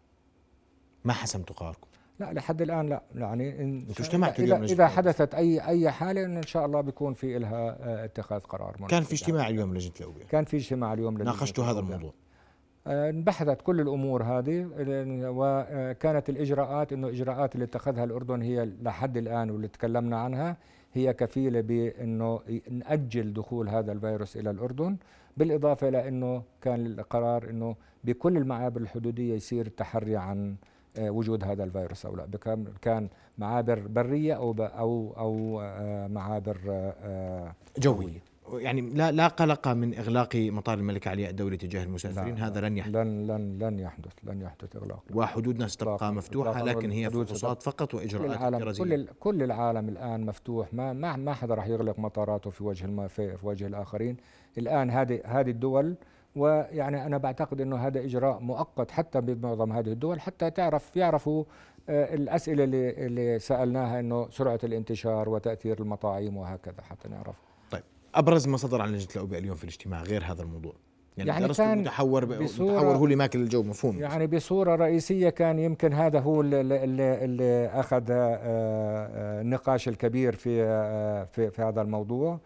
ما 1.04 1.12
حسمتوا 1.12 1.56
قراركم؟ 1.56 1.88
لا 2.20 2.32
لحد 2.32 2.62
الآن 2.62 2.88
لا. 2.88 3.02
يعني 3.14 3.60
أنتوا 3.60 4.04
اجتمعتوا 4.04 4.44
إذا, 4.44 4.64
إذا 4.64 4.86
حدثت 4.86 5.34
أي 5.34 5.60
أي 5.60 5.90
حالة 5.90 6.24
إن 6.24 6.42
شاء 6.42 6.66
الله 6.66 6.80
بيكون 6.80 7.14
في 7.14 7.38
لها 7.38 7.76
آه، 7.80 8.04
اتخاذ 8.04 8.40
قرار 8.40 8.76
كان 8.88 9.02
في 9.02 9.12
اجتماع 9.12 9.48
اليوم 9.48 9.74
لجنة 9.74 9.92
الأوبئة. 10.00 10.24
كان 10.24 10.44
في 10.44 10.56
اجتماع 10.56 10.92
اليوم 10.92 11.18
ناقشتوا 11.18 11.64
هذا 11.64 11.80
الموضوع. 11.80 12.12
آه، 12.86 13.10
انبحثت 13.10 13.62
كل 13.62 13.80
الأمور 13.80 14.22
هذه 14.22 14.68
وكانت 15.24 16.28
الإجراءات 16.28 16.92
إنه 16.92 17.08
الاجراءات 17.08 17.54
اللي 17.54 17.64
اتخذها 17.64 18.04
الأردن 18.04 18.42
هي 18.42 18.64
لحد 18.82 19.16
الآن 19.16 19.50
واللي 19.50 19.68
تكلمنا 19.68 20.18
عنها 20.18 20.56
هي 20.92 21.12
كفيلة 21.12 21.60
بإنه 21.60 22.40
نأجل 22.70 23.32
دخول 23.32 23.68
هذا 23.68 23.92
الفيروس 23.92 24.36
إلى 24.36 24.50
الأردن 24.50 24.96
بالإضافة 25.36 25.88
إلى 25.88 26.08
إنه 26.08 26.42
كان 26.60 26.86
القرار 26.86 27.50
إنه 27.50 27.76
بكل 28.04 28.36
المعابر 28.36 28.80
الحدودية 28.80 29.34
يصير 29.34 29.66
التحري 29.66 30.16
عن 30.16 30.50
آه، 30.50 30.77
وجود 30.98 31.44
هذا 31.44 31.64
الفيروس 31.64 32.06
أو 32.06 32.16
لا. 32.16 32.26
كان 32.82 33.08
معابر 33.38 33.78
برية 33.78 34.34
أو 34.34 34.54
أو 34.58 35.14
أو 35.18 35.60
آه، 35.60 36.06
معابر 36.06 36.58
جوية. 37.78 38.28
يعني 38.52 38.80
لا 38.80 39.12
لا 39.12 39.28
قلق 39.28 39.68
من 39.68 39.94
إغلاق 39.94 40.36
مطار 40.36 40.78
الملك 40.78 41.06
علي 41.06 41.30
الدولي 41.30 41.56
تجاه 41.56 41.84
المسافرين 41.84 42.38
هذا 42.38 42.60
لن 42.60 42.76
يحدث. 42.76 42.96
لن 42.96 43.26
لن 43.26 43.58
لن 43.58 43.78
يحدث 43.78 44.12
لن 44.24 44.42
يحدث 44.42 44.76
إغلاق. 44.76 45.02
وحدودنا 45.14 45.68
ستبقى 45.68 46.12
مفتوحة 46.12 46.64
لكن 46.64 46.90
هي 46.90 47.10
فحوصات 47.10 47.62
فقط 47.62 47.94
وإجراءات 47.94 48.26
كل 48.26 48.32
العالم 48.32 48.72
كل 48.72 49.06
كل 49.20 49.42
العالم 49.42 49.88
الآن 49.88 50.26
مفتوح. 50.26 50.74
ما 50.74 50.92
ما 50.92 51.16
ما 51.16 51.34
حدا 51.34 51.54
راح 51.54 51.66
يغلق 51.66 51.98
مطاراته 51.98 52.50
في 52.50 52.64
وجه 52.64 53.06
في, 53.06 53.36
في 53.36 53.46
وجه 53.46 53.66
الآخرين. 53.66 54.16
الآن 54.58 54.90
هذه 54.90 55.20
هذه 55.24 55.50
الدول 55.50 55.96
ويعني 56.38 57.06
أنا 57.06 57.18
بعتقد 57.18 57.60
إنه 57.60 57.76
هذا 57.76 58.00
إجراء 58.00 58.38
مؤقت 58.40 58.90
حتى 58.90 59.20
بمعظم 59.20 59.72
هذه 59.72 59.88
الدول 59.88 60.20
حتى 60.20 60.50
تعرف 60.50 60.96
يعرفوا 60.96 61.44
آه، 61.88 62.14
الأسئلة 62.14 62.64
اللي 62.64 63.06
اللي 63.06 63.38
سألناها 63.38 64.00
إنه 64.00 64.30
سرعة 64.30 64.58
الانتشار 64.64 65.28
وتأثير 65.28 65.80
المطاعيم 65.80 66.36
وهكذا 66.36 66.82
حتى 66.82 67.08
نعرف. 67.08 67.36
أبرز 68.14 68.48
ما 68.48 68.56
صدر 68.56 68.82
عن 68.82 68.92
لجنة 68.92 69.08
الأوبئة 69.14 69.38
اليوم 69.38 69.56
في 69.56 69.64
الاجتماع 69.64 70.02
غير 70.02 70.24
هذا 70.24 70.42
الموضوع؟ 70.42 70.72
يعني, 71.16 71.30
يعني 71.30 71.48
كان 71.48 71.78
متحور 71.78 72.26
متحور 72.26 72.96
هو 72.96 73.04
اللي 73.04 73.16
ماكل 73.16 73.38
الجو 73.38 73.62
مفهوم. 73.62 73.98
يعني 73.98 74.26
بصورة 74.26 74.74
رئيسية 74.76 75.28
كان 75.28 75.58
يمكن 75.58 75.92
هذا 75.92 76.20
هو 76.20 76.40
اللي, 76.40 76.60
اللي, 76.60 77.24
اللي 77.24 77.66
أخذ 77.66 78.10
آه، 78.10 78.38
آه، 78.42 79.40
النقاش 79.40 79.88
الكبير 79.88 80.36
في 80.36 80.64
في, 81.26 81.50
في 81.50 81.62
هذا 81.62 81.82
الموضوع. 81.82 82.40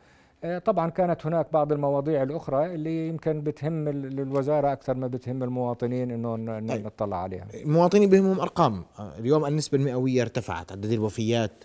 طبعا 0.65 0.91
كانت 0.91 1.27
هناك 1.27 1.47
بعض 1.53 1.73
المواضيع 1.73 2.23
الأخرى 2.23 2.75
اللي 2.75 3.09
يمكن 3.09 3.41
بتهم 3.41 3.89
الوزاره 3.89 4.73
أكثر 4.73 4.95
ما 4.95 5.07
بتهم 5.07 5.43
المواطنين 5.43 6.11
إنه 6.11 6.37
طيب. 6.69 6.87
نطلع 6.87 7.17
عليها. 7.17 7.47
المواطنين 7.55 8.09
بهمهم 8.11 8.41
أرقام. 8.41 8.85
اليوم 9.19 9.47
النسبة 9.47 9.79
المئوية 9.79 10.23
ارتفعت 10.23 10.73
عدد 10.73 10.93
الوفيات 10.93 11.65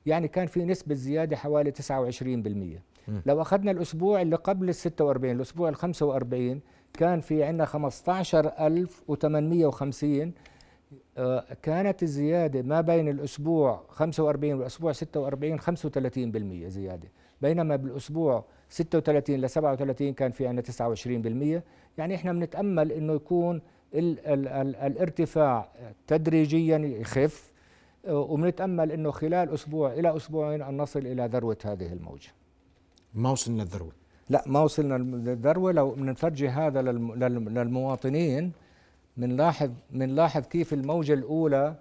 يعني 0.06 0.28
كان 0.28 0.48
في 0.48 0.66
نسبة 0.66 0.96
زيادة 0.96 1.36
حوالي 1.36 1.72
29% 1.72 1.74
لو 3.26 3.42
أخذنا 3.42 3.72
الأسبوع 3.72 4.22
اللي 4.22 4.36
قبل 4.36 4.70
ال 4.70 4.76
46 4.76 5.36
الأسبوع 5.36 5.70
ال 5.70 5.76
45 5.76 6.62
كان 6.94 7.22
في 7.22 7.44
عندنا 7.44 7.66
15850 7.66 10.22
آه، 10.22 10.32
كانت 11.62 12.04
الزيادة 12.04 12.62
ما 12.62 12.82
بين 12.82 13.08
الأسبوع 13.10 13.84
45 13.90 14.54
والأسبوع 14.54 14.92
46 14.92 15.60
35% 15.60 16.68
زيادة 16.68 17.08
بينما 17.42 17.76
بالأسبوع 17.76 18.46
36 18.70 19.36
ل 19.36 19.50
37 19.50 20.14
كان 20.14 20.32
في 20.32 20.48
عندنا 20.48 20.64
29% 21.60 21.62
يعني 21.98 22.16
إحنا 22.16 22.34
بنتأمل 22.34 22.92
إنه 22.92 23.14
يكون 23.14 23.62
ال 23.94 24.20
ال 24.28 24.48
ال 24.48 24.76
الارتفاع 24.76 25.70
تدريجيا 26.08 26.78
يخف 26.78 27.52
وبنتأمل 28.10 28.92
إنه 28.92 29.12
خلال 29.12 29.54
أسبوع 29.54 29.94
إلى 29.94 30.16
أسبوعين 30.16 30.62
أن 30.62 30.78
نصل 30.78 31.00
إلى 31.00 31.26
ذروة 31.26 31.58
هذه 31.66 31.94
الموجة. 31.94 32.30
ما 33.14 33.32
وصلنا 33.32 33.64
الذروة. 33.64 33.92
لا 34.30 34.44
ما 34.46 34.60
وصلنا 34.62 34.94
للذروه 34.98 35.72
لو 35.72 35.92
بنفرجي 35.92 36.50
هذا 36.50 36.82
للمواطنين 36.82 38.52
بنلاحظ 39.18 39.70
بنلاحظ 39.92 40.42
كيف 40.42 40.74
الموجة 40.74 41.14
الأولى 41.14 41.76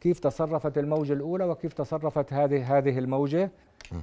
كيف 0.00 0.18
تصرفت 0.18 0.78
الموجة 0.78 1.12
الأولى 1.12 1.44
وكيف 1.44 1.72
تصرفت 1.72 2.32
هذه 2.32 2.78
هذه 2.78 2.98
الموجة 2.98 3.50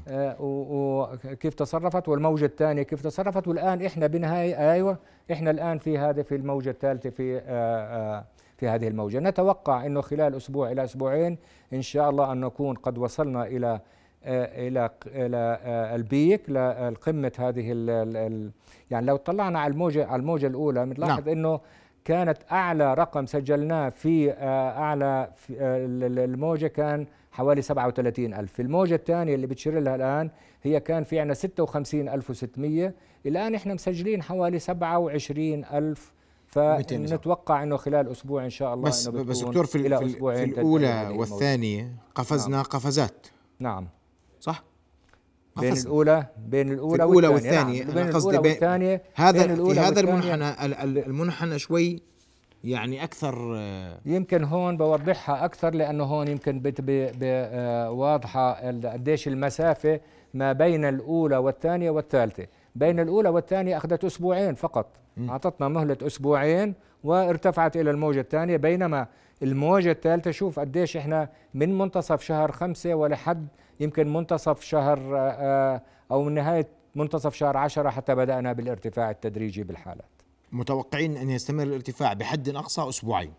آه 0.08 0.36
وكيف 0.40 1.54
تصرفت 1.54 2.10
والموجة 2.10 2.46
الثانية 2.46 2.84
كيف 2.84 3.02
تصرفت 3.02 3.48
والآن 3.48 3.86
إحنا 3.86 4.08
بنهايه 4.08 4.72
أيوه 4.72 4.98
إحنا 5.32 5.52
الآن 5.52 5.78
في 5.78 5.98
هذا 5.98 6.24
في 6.24 6.36
الموجة 6.36 6.70
الثالثة 6.70 7.10
في 7.10 7.38
آه 7.38 7.42
آه 7.48 8.26
في 8.58 8.68
هذه 8.68 8.88
الموجة 8.88 9.20
نتوقع 9.20 9.86
أنه 9.86 10.02
خلال 10.02 10.36
أسبوع 10.36 10.72
إلى 10.72 10.84
أسبوعين 10.84 11.38
إن 11.74 11.82
شاء 11.82 12.10
الله 12.10 12.32
أن 12.32 12.42
نكون 12.42 12.76
قد 12.76 12.98
وصلنا 12.98 13.48
إلى 13.48 13.80
آه، 14.26 14.68
إلى 14.68 14.90
إلى 15.06 15.60
آه، 15.64 15.96
البيك 15.96 16.50
لقمة 16.50 17.32
هذه 17.40 17.72
ال 17.72 17.90
ال 18.18 18.52
يعني 18.92 19.06
لو 19.06 19.16
طلعنا 19.16 19.60
على 19.60 19.74
الموجة 19.74 20.06
على 20.06 20.20
الموجة 20.20 20.48
الأولى 20.48 20.86
بنلاحظ 20.86 21.30
نعم. 21.30 21.38
أنه 21.38 21.60
كانت 22.06 22.38
أعلى 22.52 22.94
رقم 22.94 23.26
سجلناه 23.26 23.90
في 23.90 24.32
آه، 24.32 24.70
أعلى 24.70 25.32
في 25.36 25.54
الموجة 26.18 26.68
كان 26.68 27.08
حوالي 27.32 27.62
37 27.62 28.34
ألف. 28.34 28.54
في 28.54 28.62
الموجة 28.62 28.96
الثانية 28.96 29.36
اللي 29.36 29.48
بتشير 29.48 29.80
لها 29.80 29.96
الآن 29.96 30.30
هي 30.64 30.80
كان 30.80 31.04
في 31.04 31.20
عندنا 31.20 31.34
56600 31.34 32.94
الآن 33.26 33.56
إحنا 33.56 33.74
مسجلين 33.74 34.24
حوالي 34.24 34.60
27 34.60 35.66
ألف. 35.66 36.14
فنتوقع 36.48 37.64
إنه 37.64 37.78
خلال 37.78 38.12
أسبوع 38.12 38.46
إن 38.46 38.50
شاء 38.50 38.74
الله 38.74 38.90
بس 38.90 39.08
إنه 39.08 39.24
بس 39.24 39.40
دكتور 39.40 39.66
في, 39.66 39.98
في, 39.98 40.10
في 40.10 40.44
الأولى 40.44 41.14
والثانية 41.18 41.96
قفزنا 42.16 42.56
نعم. 42.56 42.64
قفزات. 42.64 43.28
نعم. 43.60 43.88
صح؟ 44.40 44.64
بين 45.60 45.74
الأولى 45.74 46.26
بين 46.38 46.72
الأولى, 46.72 47.04
الأولى 47.04 47.28
والثانية. 47.28 47.84
نعم. 47.84 47.94
بين 47.94 48.08
الأولى 48.10 48.38
والثانية 48.38 49.02
هذا 49.16 49.56
في 49.56 49.80
هذا 49.80 50.00
المنحنى 50.00 50.66
المنحنى 51.06 51.60
شوي 51.60 52.02
يعني 52.64 53.04
أكثر 53.04 53.60
يمكن 54.06 54.44
هون 54.44 54.78
بوضحها 54.78 55.46
أكثر 55.46 55.74
لأنه 55.74 56.04
هون 56.04 56.28
يمكن 56.28 56.62
آه، 57.24 57.92
واضحة 57.92 58.54
قديش 58.70 59.28
المسافة 59.28 60.00
ما 60.34 60.52
بين 60.52 60.86
الأولى 60.86 61.38
والثانية 61.38 61.90
والثالثة. 61.90 62.48
بين 62.76 63.00
الأولى 63.00 63.30
والثانية 63.30 63.78
أخذت 63.78 64.04
أسبوعين 64.04 64.56
فقط. 64.56 64.88
أعطتنا 65.30 65.68
مهلة 65.68 65.98
أسبوعين 66.02 66.74
وارتفعت 67.04 67.78
إلى 67.78 67.92
الموجة 67.92 68.20
الثانية 68.20 68.58
بينما 68.58 69.08
الموجة 69.44 69.92
الثالثة 69.92 70.32
شوف 70.32 70.60
قديش 70.60 70.98
إحنا 70.98 71.30
من 71.54 71.78
منتصف 71.78 72.22
شهر 72.22 72.52
خمسة 72.52 72.96
ولحد 72.96 73.48
يمكن 73.80 74.14
منتصف 74.14 74.62
شهر 74.62 75.00
آه، 75.16 75.82
أو 76.12 76.24
من 76.24 76.34
نهاية 76.34 76.68
منتصف 76.96 77.34
شهر 77.34 77.58
عشرة 77.58 77.90
حتى 77.90 78.16
بدأنا 78.16 78.54
بالارتفاع 78.54 79.12
التدريجي 79.12 79.64
بالحالات. 79.64 80.06
متوقعين 80.52 81.18
أن 81.18 81.30
يستمر 81.30 81.64
الارتفاع 81.64 82.14
بحد 82.14 82.50
أقصى 82.50 82.90
أسبوعين. 82.90 83.34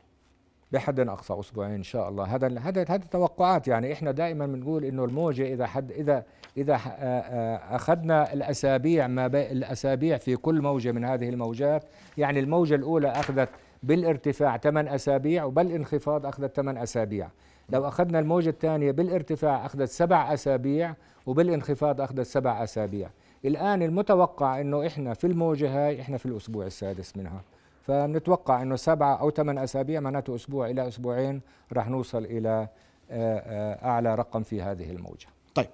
بحد 0.72 1.00
أقصى 1.00 1.40
أسبوعين 1.40 1.72
إن 1.72 1.82
شاء 1.82 2.08
الله. 2.08 2.24
هذا 2.24 2.58
هذا 2.58 2.84
هذه 2.88 3.02
توقعات 3.10 3.68
يعني 3.68 3.92
إحنا 3.92 4.10
دائما 4.10 4.46
بنقول 4.46 4.84
إنه 4.84 5.04
الموجة 5.04 5.52
إذا 5.54 5.66
حد 5.66 5.92
إذا 5.92 6.24
إذا 6.56 6.74
آه، 6.74 6.78
آه، 6.78 7.76
أخذنا 7.76 8.32
الأسابيع 8.32 9.06
ما 9.06 9.26
الأسابيع 9.26 10.16
في 10.16 10.36
كل 10.36 10.62
موجة 10.62 10.92
من 10.92 11.04
هذه 11.04 11.28
الموجات 11.28 11.84
يعني 12.18 12.40
الموجة 12.40 12.74
الأولى 12.74 13.08
أخذت 13.08 13.48
بالارتفاع 13.82 14.56
8 14.56 14.94
أسابيع 14.94 15.44
وبالانخفاض 15.44 16.26
أخذت 16.26 16.56
8 16.56 16.82
أسابيع. 16.82 17.28
لو 17.70 17.88
أخذنا 17.88 18.18
الموجة 18.18 18.50
الثانية 18.50 18.90
بالارتفاع 18.90 19.66
أخذت 19.66 19.88
سبع 19.88 20.34
أسابيع 20.34 20.94
وبالانخفاض 21.26 22.00
أخذت 22.00 22.20
سبع 22.20 22.64
أسابيع. 22.64 23.10
الآن 23.44 23.82
المتوقع 23.82 24.60
إنه 24.60 24.86
إحنا 24.86 25.14
في 25.14 25.26
الموجة 25.26 25.86
هاي 25.86 26.00
إحنا 26.00 26.18
في 26.18 26.26
الأسبوع 26.26 26.66
السادس 26.66 27.16
منها. 27.16 27.42
فنتوقع 27.82 28.62
إنه 28.62 28.76
سبعه 28.76 29.14
أو 29.14 29.30
ثمان 29.30 29.58
أسابيع 29.58 30.00
معناته 30.00 30.34
أسبوع 30.34 30.70
إلى 30.70 30.88
أسبوعين 30.88 31.40
راح 31.72 31.88
نوصل 31.88 32.24
إلى 32.24 32.68
آه، 33.10 33.86
أعلى 33.86 34.14
رقم 34.14 34.42
في 34.42 34.62
هذه 34.62 34.90
الموجة. 34.90 35.26
طيب 35.54 35.66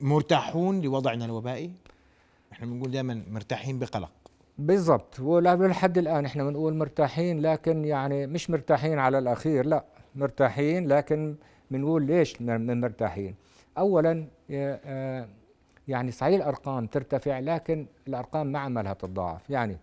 مرتاحون 0.00 0.80
لوضعنا 0.80 1.24
الوبائي؟ 1.24 1.70
إحنا 2.52 2.66
بنقول 2.66 2.90
دائما 2.90 3.22
مرتاحين 3.30 3.78
بقلق. 3.78 4.10
بالضبط 4.58 5.20
ولحد 5.20 5.98
الآن 5.98 6.24
إحنا 6.24 6.44
بنقول 6.44 6.74
مرتاحين 6.74 7.40
لكن 7.40 7.84
يعني 7.84 8.26
مش 8.26 8.50
مرتاحين 8.50 8.98
على 8.98 9.18
الأخير 9.18 9.66
لا. 9.66 9.84
مرتاحين 10.14 10.88
لكن 10.88 11.34
بنقول 11.70 12.02
ليش 12.02 12.42
مرتاحين 12.42 13.34
اولا 13.78 14.26
آه، 14.50 15.28
يعني 15.88 16.10
صحيح 16.10 16.34
الأرقام 16.34 16.86
ترتفع 16.86 17.38
لكن 17.38 17.86
الأرقام 18.08 18.46
ما 18.46 18.58
عملها 18.58 18.94
تتضاعف. 18.94 19.50
يعني 19.50 19.78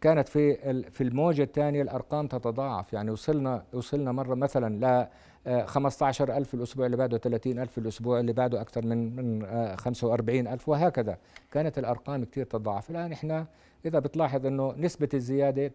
كانت 0.00 0.28
في 0.28 0.54
في 0.90 1.00
الموجة 1.04 1.42
الثانية 1.42 1.82
الأرقام 1.82 2.26
تتضاعف. 2.26 2.92
يعني 2.92 3.10
وصلنا 3.10 3.64
وصلنا 3.72 4.12
مرة 4.12 4.34
مثلا 4.34 5.08
ل 5.46 5.66
15000 5.66 6.54
الأسبوع 6.54 6.86
اللي 6.86 6.96
بعده 6.96 7.18
30000 7.18 7.78
الأسبوع 7.78 8.20
اللي 8.20 8.32
بعده 8.32 8.60
أكثر 8.60 8.86
من 8.86 9.16
من 9.16 9.46
45000 9.76 10.68
وهكذا. 10.68 11.18
كانت 11.52 11.78
الأرقام 11.78 12.24
كثير 12.24 12.44
تتضاعف. 12.44 12.90
الآن 12.90 13.12
إحنا 13.12 13.46
إذا 13.86 13.98
بتلاحظ 13.98 14.46
إنه 14.46 14.74
نسبة 14.76 15.08
الزيادة 15.14 15.72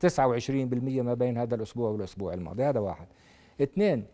29% 0.00 1.02
ما 1.02 1.14
بين 1.14 1.38
هذا 1.38 1.54
الأسبوع 1.54 1.90
والأسبوع 1.90 2.34
الماضي. 2.34 2.64
هذا 2.64 2.80
واحد. 2.80 3.06
اثنين 3.62 4.04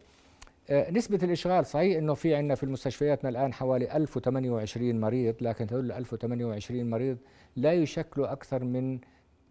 آه، 0.71 0.91
نسبة 0.91 1.19
الإشغال 1.23 1.67
صحيح 1.67 1.99
أنه 1.99 2.15
في 2.15 2.35
عندنا 2.35 2.55
في 2.55 2.63
المستشفياتنا 2.63 3.31
الآن 3.31 3.53
حوالي 3.53 3.97
1028 3.97 5.01
مريض 5.01 5.35
لكن 5.41 5.67
هذول 5.71 5.93
1028 5.93 6.91
مريض 6.91 7.19
لا 7.57 7.73
يشكلوا 7.73 8.33
أكثر 8.33 8.65
من 8.65 8.99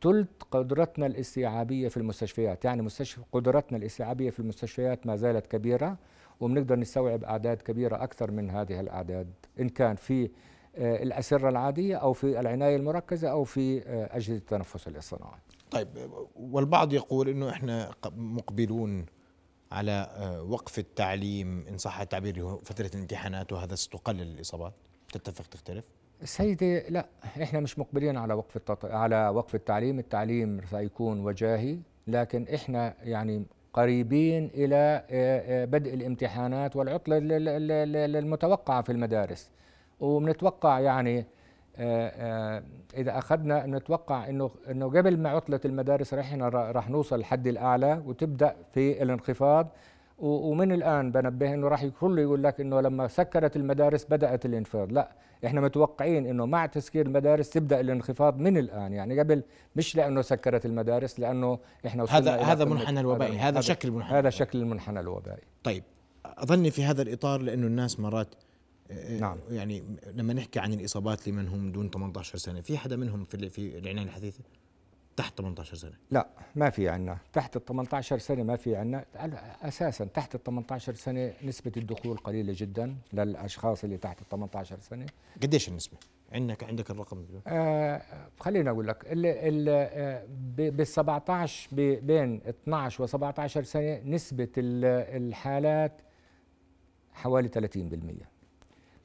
ثلث 0.03 0.27
قدرتنا 0.51 1.05
الاستيعابية 1.05 1.87
في 1.87 1.97
المستشفيات. 1.97 2.65
يعني 2.65 2.81
مستشفى 2.81 3.21
قدرتنا 3.31 3.77
الاستيعابية 3.77 4.29
في 4.29 4.39
المستشفيات 4.39 5.07
ما 5.07 5.15
زالت 5.15 5.47
كبيرة 5.47 5.97
وبنقدر 6.39 6.75
نستوعب 6.75 7.23
أعداد 7.23 7.61
كبيرة 7.61 8.03
أكثر 8.03 8.31
من 8.31 8.49
هذه 8.49 8.79
الأعداد 8.79 9.27
إن 9.59 9.69
كان 9.69 9.95
في 9.95 10.29
آه، 10.75 11.03
الأسرة 11.03 11.49
العادية 11.49 11.95
أو 11.95 12.13
في 12.13 12.39
العناية 12.39 12.75
المركزة 12.75 13.29
أو 13.29 13.43
في 13.43 13.81
آه، 13.87 14.17
أجهزة 14.17 14.35
التنفس 14.35 14.87
الاصطناعي. 14.87 15.39
طيب 15.71 15.87
والبعض 16.35 16.93
يقول 16.93 17.29
أنه 17.29 17.49
إحنا 17.49 17.91
مقبلون 18.15 19.05
على 19.71 20.09
آه، 20.17 20.41
وقف 20.41 20.79
التعليم 20.79 21.65
إن 21.69 21.77
صح 21.77 21.99
التعبير 21.99 22.57
فترة 22.63 22.91
الامتحانات 22.95 23.53
وهذا 23.53 23.75
ستقلل 23.75 24.21
الإصابات؟ 24.21 24.73
تتفق 25.13 25.45
تختلف؟ 25.45 25.83
سيدي 26.23 26.79
لا 26.79 27.07
إحنا 27.41 27.59
مش 27.59 27.79
مقبلين 27.79 28.17
على 28.17 28.33
وقف 28.33 28.55
التط... 28.55 28.85
على 28.85 29.29
وقف 29.29 29.55
التعليم، 29.55 29.99
التعليم 29.99 30.61
سيكون 30.69 31.19
وجاهي 31.19 31.77
لكن 32.07 32.47
إحنا 32.55 32.93
يعني 33.03 33.45
قريبين 33.73 34.51
إلى 34.53 35.05
آه، 35.09 35.65
بدء 35.65 35.93
الامتحانات 35.93 36.75
والعطله 36.75 37.17
المتوقعه 38.19 38.81
في 38.81 38.91
المدارس. 38.91 39.49
وبنتوقع 39.99 40.79
يعني 40.79 41.19
آه، 41.19 41.21
آه، 41.21 41.25
إذا 42.97 43.17
أخذنا 43.17 43.65
نتوقع 43.65 44.29
إنه 44.29 44.51
إنه 44.71 44.85
قبل 44.85 45.17
ما 45.17 45.29
عطلة 45.29 45.59
المدارس 45.65 46.13
رح 46.13 46.33
راح 46.53 46.89
نوصل 46.89 47.15
الحد 47.15 47.47
الأعلى 47.47 48.01
وتبدأ 48.05 48.55
في 48.73 49.03
الانخفاض. 49.03 49.67
ومن 50.19 50.71
الآن 50.71 51.11
بنبه 51.11 51.53
إنه 51.53 51.67
راح 51.67 51.85
كله 51.85 52.21
يقول 52.21 52.43
لك 52.43 52.61
إنه 52.61 52.81
لما 52.81 53.07
سكرت 53.07 53.55
المدارس 53.55 54.05
بدأت 54.05 54.45
الانخفاض 54.45 54.91
لا 54.91 55.11
إحنا 55.45 55.61
متوقعين 55.61 56.25
إنه 56.25 56.45
مع 56.45 56.65
تسكير 56.65 57.05
المدارس 57.05 57.49
تبدأ 57.49 57.79
الانخفاض 57.79 58.39
من 58.39 58.57
الآن. 58.57 58.93
يعني 58.93 59.19
قبل 59.19 59.43
مش 59.75 59.95
لأنه 59.95 60.21
سكرت 60.21 60.65
المدارس 60.65 61.19
لأنه 61.19 61.59
إحنا 61.85 62.03
وصلنا 62.03 62.35
هذا 62.35 62.41
هذا 62.41 62.65
منحنى 62.65 62.99
الوبائي 62.99 63.37
هذا, 63.37 63.47
هذا 63.47 63.61
شكل 63.61 63.87
المنحنى 63.87 64.17
هذا 64.17 64.29
شكل 64.29 64.59
المنحنى 64.59 64.99
الوبائي. 64.99 65.43
طيب 65.63 65.83
أظني 66.25 66.71
في 66.71 66.83
هذا 66.83 67.01
الإطار 67.01 67.41
لأنه 67.41 67.67
الناس 67.67 67.99
مرات 67.99 68.35
نعم. 69.19 69.37
يعني 69.49 69.83
لما 70.13 70.33
نحكي 70.33 70.59
عن 70.59 70.73
الإصابات 70.73 71.27
لمن 71.27 71.47
هم 71.47 71.71
دون 71.71 71.89
18 71.89 72.37
سنة 72.37 72.61
في 72.61 72.77
حدا 72.77 72.95
منهم 72.95 73.23
في 73.23 73.49
في 73.49 73.77
العناية 73.77 74.05
الحديثة 74.05 74.43
تحت 75.15 75.37
18 75.37 75.75
سنة؟ 75.75 75.93
لا 76.11 76.27
ما 76.55 76.69
في 76.69 76.89
عندنا 76.89 77.17
تحت 77.33 77.55
ال 77.55 77.65
18 77.65 78.17
سنة 78.17 78.43
ما 78.43 78.55
في 78.55 78.75
عندنا 78.75 79.05
أساسا 79.61 80.05
تحت 80.05 80.35
ال 80.35 80.43
18 80.43 80.93
سنة 80.93 81.33
نسبة 81.43 81.71
الدخول 81.77 82.17
قليلة 82.17 82.53
جدا 82.57 82.95
للأشخاص 83.13 83.83
اللي 83.83 83.97
تحت 83.97 84.21
ال 84.21 84.29
18 84.29 84.79
سنة. 84.79 85.05
قديش 85.43 85.69
النسبة؟ 85.69 85.97
عندك 86.31 86.63
عندك 86.63 86.91
الرقم؟ 86.91 87.25
آه 87.47 88.01
خليني 88.39 88.69
أقول 88.69 88.87
لك 88.87 89.05
آه، 89.07 90.23
بال 90.57 90.87
17 90.87 91.75
بين 92.01 92.41
12 92.47 93.03
و 93.03 93.05
17 93.05 93.63
سنة 93.63 94.01
نسبة 94.05 94.49
الحالات 94.57 96.01
حوالي 97.13 97.49
30% 97.49 98.36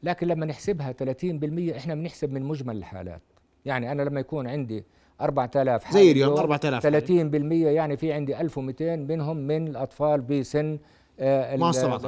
لكن 0.02 0.26
لما 0.26 0.46
نحسبها 0.46 0.92
30% 0.92 1.76
إحنا 1.76 1.94
بنحسب 1.94 2.32
من 2.32 2.42
مجمل 2.42 2.76
الحالات. 2.76 3.22
يعني 3.64 3.92
أنا 3.92 4.02
لما 4.02 4.20
يكون 4.20 4.46
عندي 4.46 4.84
4000 5.20 5.84
حالة 5.84 6.00
زي 6.00 6.12
اليوم 6.12 6.38
4000 6.38 6.86
30% 6.86 7.52
يعني 7.52 7.96
في 7.96 8.12
عندي 8.12 8.40
1200 8.40 8.96
منهم 8.96 9.36
من 9.36 9.68
الأطفال 9.68 10.20
بسن 10.20 10.78
آه 11.20 11.54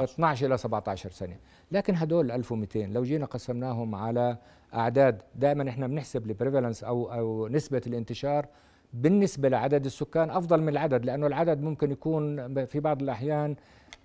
12 0.03 0.45
إلى 0.47 0.57
17 0.57 1.09
سنة. 1.11 1.35
لكن 1.71 1.95
هدول 1.95 2.31
1200 2.31 2.79
لو 2.79 3.03
جينا 3.03 3.25
قسمناهم 3.25 3.95
على 3.95 4.37
أعداد 4.73 5.21
دائما 5.35 5.69
إحنا 5.69 5.87
بنحسب 5.87 6.29
البريفالنس 6.29 6.83
أو 6.83 7.13
أو 7.13 7.47
نسبة 7.47 7.81
الانتشار 7.87 8.45
بالنسبة 8.93 9.49
لعدد 9.49 9.85
السكان 9.85 10.29
أفضل 10.29 10.61
من 10.61 10.69
العدد 10.69 11.05
لأنه 11.05 11.27
العدد 11.27 11.61
ممكن 11.61 11.91
يكون 11.91 12.65
في 12.65 12.79
بعض 12.79 13.01
الأحيان 13.01 13.55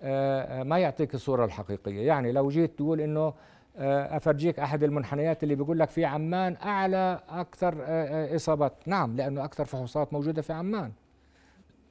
آه، 0.03 0.61
آه، 0.61 0.63
ما 0.63 0.77
يعطيك 0.79 1.15
الصورة 1.15 1.45
الحقيقية. 1.45 2.07
يعني 2.07 2.31
لو 2.31 2.49
جيت 2.49 2.75
تقول 2.77 3.01
إنه 3.01 3.33
أفرجيك 3.75 4.59
أحد 4.59 4.83
المنحنيات 4.83 5.43
اللي 5.43 5.55
بيقول 5.55 5.79
لك 5.79 5.89
في 5.89 6.05
عمان 6.05 6.57
أعلى 6.63 7.19
أكثر 7.29 7.73
آه، 7.81 7.85
آه، 7.85 8.35
إصابات. 8.35 8.73
نعم 8.85 9.15
لأنه 9.15 9.43
أكثر 9.43 9.65
فحوصات 9.65 10.13
موجودة 10.13 10.41
في 10.41 10.53
عمان. 10.53 10.91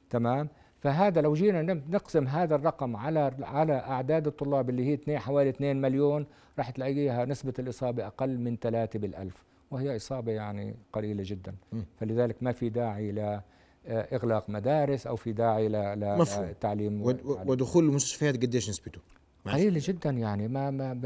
تمام؟ 0.09 0.49
فهذا 0.79 1.21
لو 1.21 1.33
جينا 1.33 1.61
نقسم 1.89 2.27
هذا 2.27 2.55
الرقم 2.55 2.95
على 2.95 3.31
على 3.41 3.73
أعداد 3.73 4.27
الطلاب 4.27 4.69
اللي 4.69 4.99
هي 5.07 5.19
حوالي 5.19 5.49
2 5.49 5.81
مليون 5.81 6.25
راح 6.57 6.69
تلاقيها 6.69 7.25
نسبة 7.25 7.53
الإصابة 7.59 8.07
أقل 8.07 8.37
من 8.37 8.57
3 8.57 8.99
بالألف. 8.99 9.43
وهي 9.71 9.95
إصابة 9.95 10.31
يعني 10.31 10.75
قليلة 10.93 11.23
جدا. 11.25 11.55
فلذلك 11.99 12.43
ما 12.43 12.51
في 12.51 12.69
داعي 12.69 13.11
ل 13.11 13.41
إغلاق 13.87 14.49
مدارس 14.49 15.07
أو 15.07 15.15
في 15.15 15.31
داعي 15.31 15.69
لتعليم 15.69 17.01
ودخول 17.45 17.83
المستشفيات 17.83 18.35
قديش 18.35 18.69
نسبته؟ 18.69 18.99
قليل 19.45 19.79
جدا 19.79 20.09
يعني 20.09 20.47
ما 20.47 20.71
ما 20.71 20.93
2% 20.93 21.05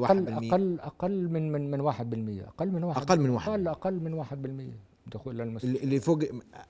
1% 0.00 0.04
أقل 0.04 0.28
أقل 0.28 0.80
أقل 0.80 1.28
من 1.28 1.52
من 1.52 1.70
من 1.70 1.92
1% 1.92 1.94
أقل 2.48 2.70
من 2.72 2.84
1 2.84 3.02
أقل 3.02 3.20
من 3.20 3.30
1 3.30 3.48
أقل 3.48 3.68
أقل 3.68 4.00
من 4.00 4.24
1% 4.24 4.24
دخول 5.12 5.38
للمستشفى 5.38 5.84
اللي 5.84 6.00
فوق 6.00 6.18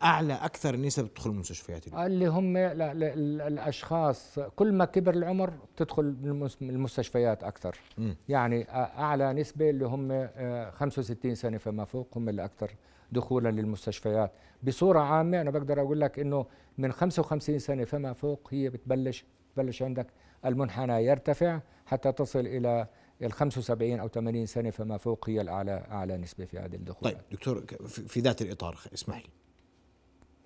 أعلى 0.03 0.35
أكثر 0.35 0.77
نسب 0.77 1.07
تدخل 1.15 1.31
المستشفيات 1.31 1.87
اللي 1.89 2.27
هم 2.27 2.59
لا 2.59 2.95
لا 2.95 3.15
الأشخاص 3.49 4.39
كل 4.57 4.73
ما 4.73 4.85
كبر 4.85 5.15
العمر 5.15 5.53
تدخل 5.77 6.17
المستشفيات 6.63 7.45
أكثر. 7.45 7.79
م. 7.99 8.13
يعني 8.29 8.67
أعلى 8.71 9.33
نسبة 9.33 9.71
اللي 9.71 9.87
هم 9.87 10.29
65 10.71 11.35
سنة 11.35 11.59
فما 11.59 11.85
فوق 11.85 12.09
هم 12.17 12.29
اللي 12.29 12.45
أكثر 12.45 12.71
دخولا 13.13 13.49
للمستشفيات. 13.49 14.33
بصورة 14.63 15.01
عامة 15.01 15.41
أنا 15.41 15.51
بقدر 15.51 15.81
أقول 15.81 16.01
لك 16.01 16.19
إنه 16.19 16.47
من 16.79 16.93
55 16.93 17.59
سنة 17.59 17.85
فما 17.85 18.13
فوق 18.13 18.49
هي 18.51 18.71
بتبلش 18.71 19.25
بلش 19.57 19.83
عندك 19.83 20.07
المنحنى 20.47 21.05
يرتفع 21.05 21.61
حتى 21.87 22.13
تصل 22.13 22.41
إلى 22.41 22.87
ال 23.23 23.33
75 23.33 24.01
أو 24.01 24.09
80 24.09 24.47
سنة 24.47 24.71
فما 24.71 24.97
فوق 24.99 25.31
هي 25.31 25.41
الأعلى 25.41 25.87
أعلى 25.91 26.17
نسبة 26.17 26.45
في 26.45 26.59
هذه 26.59 26.75
الدخول. 26.75 27.11
طيب 27.11 27.19
دكتور 27.33 27.65
في 27.89 28.21
ذات 28.21 28.43
الإطار 28.43 28.79
اسمح 28.95 29.17
لي. 29.17 29.29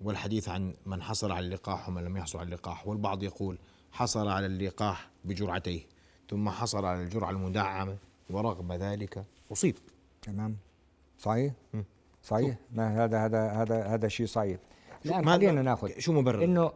والحديث 0.01 0.49
عن 0.49 0.73
من 0.85 1.01
حصل 1.01 1.31
على 1.31 1.45
اللقاح 1.45 1.89
ومن 1.89 2.03
لم 2.03 2.17
يحصل 2.17 2.39
على 2.39 2.45
اللقاح 2.45 2.87
والبعض 2.87 3.23
يقول 3.23 3.57
حصل 3.91 4.27
على 4.27 4.45
اللقاح 4.45 5.09
بجرعتيه 5.25 5.81
ثم 6.29 6.49
حصل 6.49 6.85
على 6.85 7.03
الجرعة 7.03 7.29
المدعمة 7.29 7.97
ورغم 8.29 8.73
ذلك 8.73 9.25
أصيب. 9.51 9.75
تمام. 10.21 10.57
صحيح؟ 11.17 11.53
م. 11.73 11.81
صحيح؟ 12.23 12.57
ما 12.71 13.03
هذا 13.05 13.25
هذا 13.25 13.49
هذا 13.49 13.83
هذا 13.83 14.07
شيء 14.07 14.25
صحيح. 14.25 14.59
الآن 15.05 15.25
خلينا 15.25 15.61
ناخذ 15.61 15.99
شو 15.99 16.13
مبرر؟ 16.13 16.43
إنه 16.43 16.71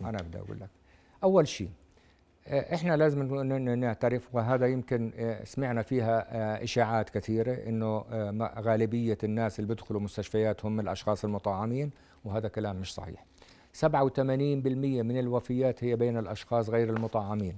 أنا 0.00 0.22
بدي 0.22 0.38
أقول 0.38 0.60
لك. 0.60 0.70
أول 1.22 1.48
شيء 1.48 1.70
إحنا 2.48 2.96
لازم 2.96 3.44
نعترف 3.78 4.34
وهذا 4.34 4.66
يمكن 4.66 5.12
آه، 5.16 5.44
سمعنا 5.44 5.82
فيها 5.82 6.26
آه، 6.28 6.64
إشاعات 6.64 7.10
كثيرة 7.10 7.52
إنه 7.52 8.04
غالبية 8.60 9.18
الناس 9.24 9.58
اللي 9.58 9.68
بيدخلوا 9.68 10.00
مستشفيات 10.00 10.64
هم 10.64 10.80
الأشخاص 10.80 11.24
المطعمين 11.24 11.90
وهذا 12.24 12.48
كلام 12.48 12.76
مش 12.76 12.94
صحيح. 12.94 13.24
87% 13.72 15.02
من 15.02 15.18
الوفيات 15.18 15.84
هي 15.84 15.96
بين 15.96 16.18
الأشخاص 16.18 16.70
غير 16.70 16.90
المطعمين 16.90 17.56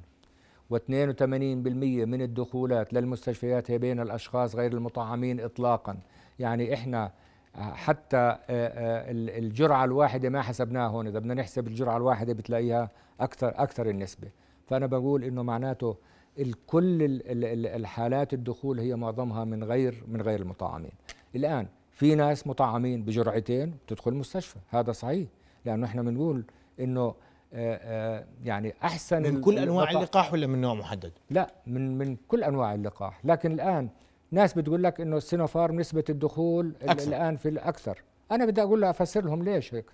و82% 0.74 1.22
من 1.22 2.22
الدخولات 2.22 2.92
للمستشفيات 2.92 3.70
هي 3.70 3.78
بين 3.78 4.00
الأشخاص 4.00 4.56
غير 4.56 4.72
المطعمين 4.72 5.40
اطلاقا. 5.40 5.98
يعني 6.38 6.74
إحنا 6.74 7.12
حتى 7.54 8.36
الجرعة 9.38 9.84
الواحدة 9.84 10.28
ما 10.28 10.42
حسبناها 10.42 10.88
هون 10.88 11.06
إذا 11.06 11.18
بدنا 11.18 11.34
نحسب 11.34 11.66
الجرعة 11.66 11.96
الواحدة 11.96 12.32
بتلاقيها 12.32 12.90
أكثر 13.20 13.52
أكثر 13.56 13.88
النسبة. 13.88 14.28
فأنا 14.66 14.86
بقول 14.86 15.24
إنه 15.24 15.42
معناته 15.42 15.96
الكل 16.38 17.22
الحالات 17.66 18.34
الدخول 18.34 18.80
هي 18.80 18.96
معظمها 18.96 19.44
من 19.44 19.64
غير 19.64 20.04
من 20.08 20.22
غير 20.22 20.40
المطعمين. 20.40 20.92
الآن 21.36 21.66
في 21.92 22.14
ناس 22.14 22.46
مطعمين 22.46 23.02
بجرعتين 23.02 23.74
تدخل 23.86 24.12
المستشفى. 24.12 24.58
هذا 24.68 24.92
صحيح. 24.92 25.28
لأنه 25.64 25.86
إحنا 25.86 26.02
بنقول 26.02 26.44
إنه 26.80 27.14
آه، 27.52 27.80
آه، 27.82 28.24
يعني 28.44 28.74
أحسن 28.82 29.22
من 29.22 29.40
كل 29.40 29.58
أنواع 29.58 29.90
اللقاح 29.90 30.32
ولا 30.32 30.46
من 30.46 30.60
نوع 30.60 30.74
محدد؟ 30.74 31.12
لا 31.30 31.54
من 31.66 31.98
من 31.98 32.16
كل 32.28 32.44
أنواع 32.44 32.74
اللقاح، 32.74 33.20
لكن 33.24 33.52
الآن 33.52 33.88
ناس 34.30 34.54
بتقول 34.54 34.82
لك 34.82 35.00
إنه 35.00 35.16
السينوفارم 35.16 35.80
نسبة 35.80 36.04
الدخول 36.08 36.74
أكثر. 36.82 37.08
الآن 37.08 37.36
في 37.36 37.48
الاكثر، 37.48 38.02
أنا 38.30 38.44
بدي 38.44 38.62
أقول 38.62 38.80
لها 38.80 38.90
أفسر 38.90 39.24
لهم 39.24 39.42
ليش 39.42 39.74
هيك؟ 39.74 39.90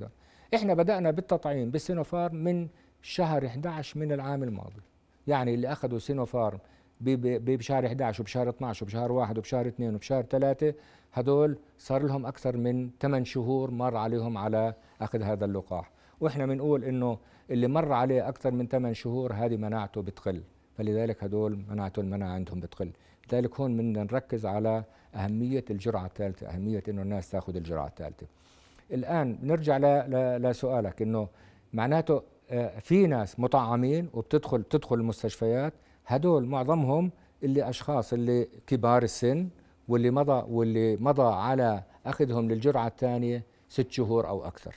إحنا 0.54 0.74
بدأنا 0.74 1.10
بالتطعيم 1.10 1.70
بالسينوفارم 1.70 2.36
من 2.36 2.68
شهر 3.02 3.46
11 3.46 4.00
من 4.00 4.12
العام 4.12 4.42
الماضي. 4.42 4.82
يعني 5.26 5.54
اللي 5.54 5.72
أخذوا 5.72 5.98
سينوفارم 5.98 6.58
بشهر 7.00 7.86
11 7.86 8.20
وبشهر 8.20 8.48
12 8.48 8.84
وبشهر 8.84 9.12
1 9.12 9.38
وبشهر 9.38 9.66
2 9.66 9.94
وبشهر 9.94 10.22
3 10.22 10.74
هدول 11.12 11.58
صار 11.78 12.02
لهم 12.02 12.26
أكثر 12.26 12.56
من 12.56 12.90
8 13.00 13.24
شهور 13.24 13.70
مر 13.70 13.96
عليهم 13.96 14.38
على 14.38 14.74
أخذ 15.00 15.22
هذا 15.22 15.44
اللقاح. 15.44 15.90
وإحنا 16.20 16.46
بنقول 16.46 16.84
إنه 16.84 17.18
اللي 17.50 17.68
مر 17.68 17.92
عليه 17.92 18.28
أكثر 18.28 18.50
من 18.50 18.68
8 18.68 18.94
شهور 18.94 19.32
هذه 19.32 19.56
مناعته 19.56 20.02
بتقل. 20.02 20.42
فلذلك 20.78 21.24
هدول 21.24 21.58
مناعته 21.68 22.00
المناعة 22.00 22.30
عندهم 22.30 22.60
بتقل. 22.60 22.90
لذلك 23.32 23.60
هون 23.60 23.76
بدنا 23.76 24.04
نركز 24.04 24.46
على 24.46 24.84
أهمية 25.14 25.64
الجرعة 25.70 26.06
الثالثة 26.06 26.46
أهمية 26.46 26.82
إنه 26.88 27.02
الناس 27.02 27.30
تأخذ 27.30 27.56
الجرعة 27.56 27.86
الثالثة. 27.86 28.26
الآن 28.92 29.38
نرجع 29.42 29.78
لسؤالك 30.38 31.02
إنه 31.02 31.28
معناته 31.72 32.22
في 32.80 33.06
ناس 33.06 33.40
مطعمين 33.40 34.08
وبتدخل 34.14 34.58
بتدخل 34.58 34.96
المستشفيات. 34.96 35.74
هدول 36.06 36.46
معظمهم 36.46 37.10
اللي 37.42 37.68
أشخاص 37.68 38.12
اللي 38.12 38.48
كبار 38.66 39.02
السن 39.02 39.48
واللي 39.88 40.10
مضى 40.10 40.44
واللي 40.48 40.96
مضى 40.96 41.34
على 41.34 41.82
أخذهم 42.06 42.48
للجرعة 42.48 42.86
الثانية 42.86 43.44
ست 43.68 43.92
شهور 43.92 44.28
أو 44.28 44.46
أكثر. 44.46 44.74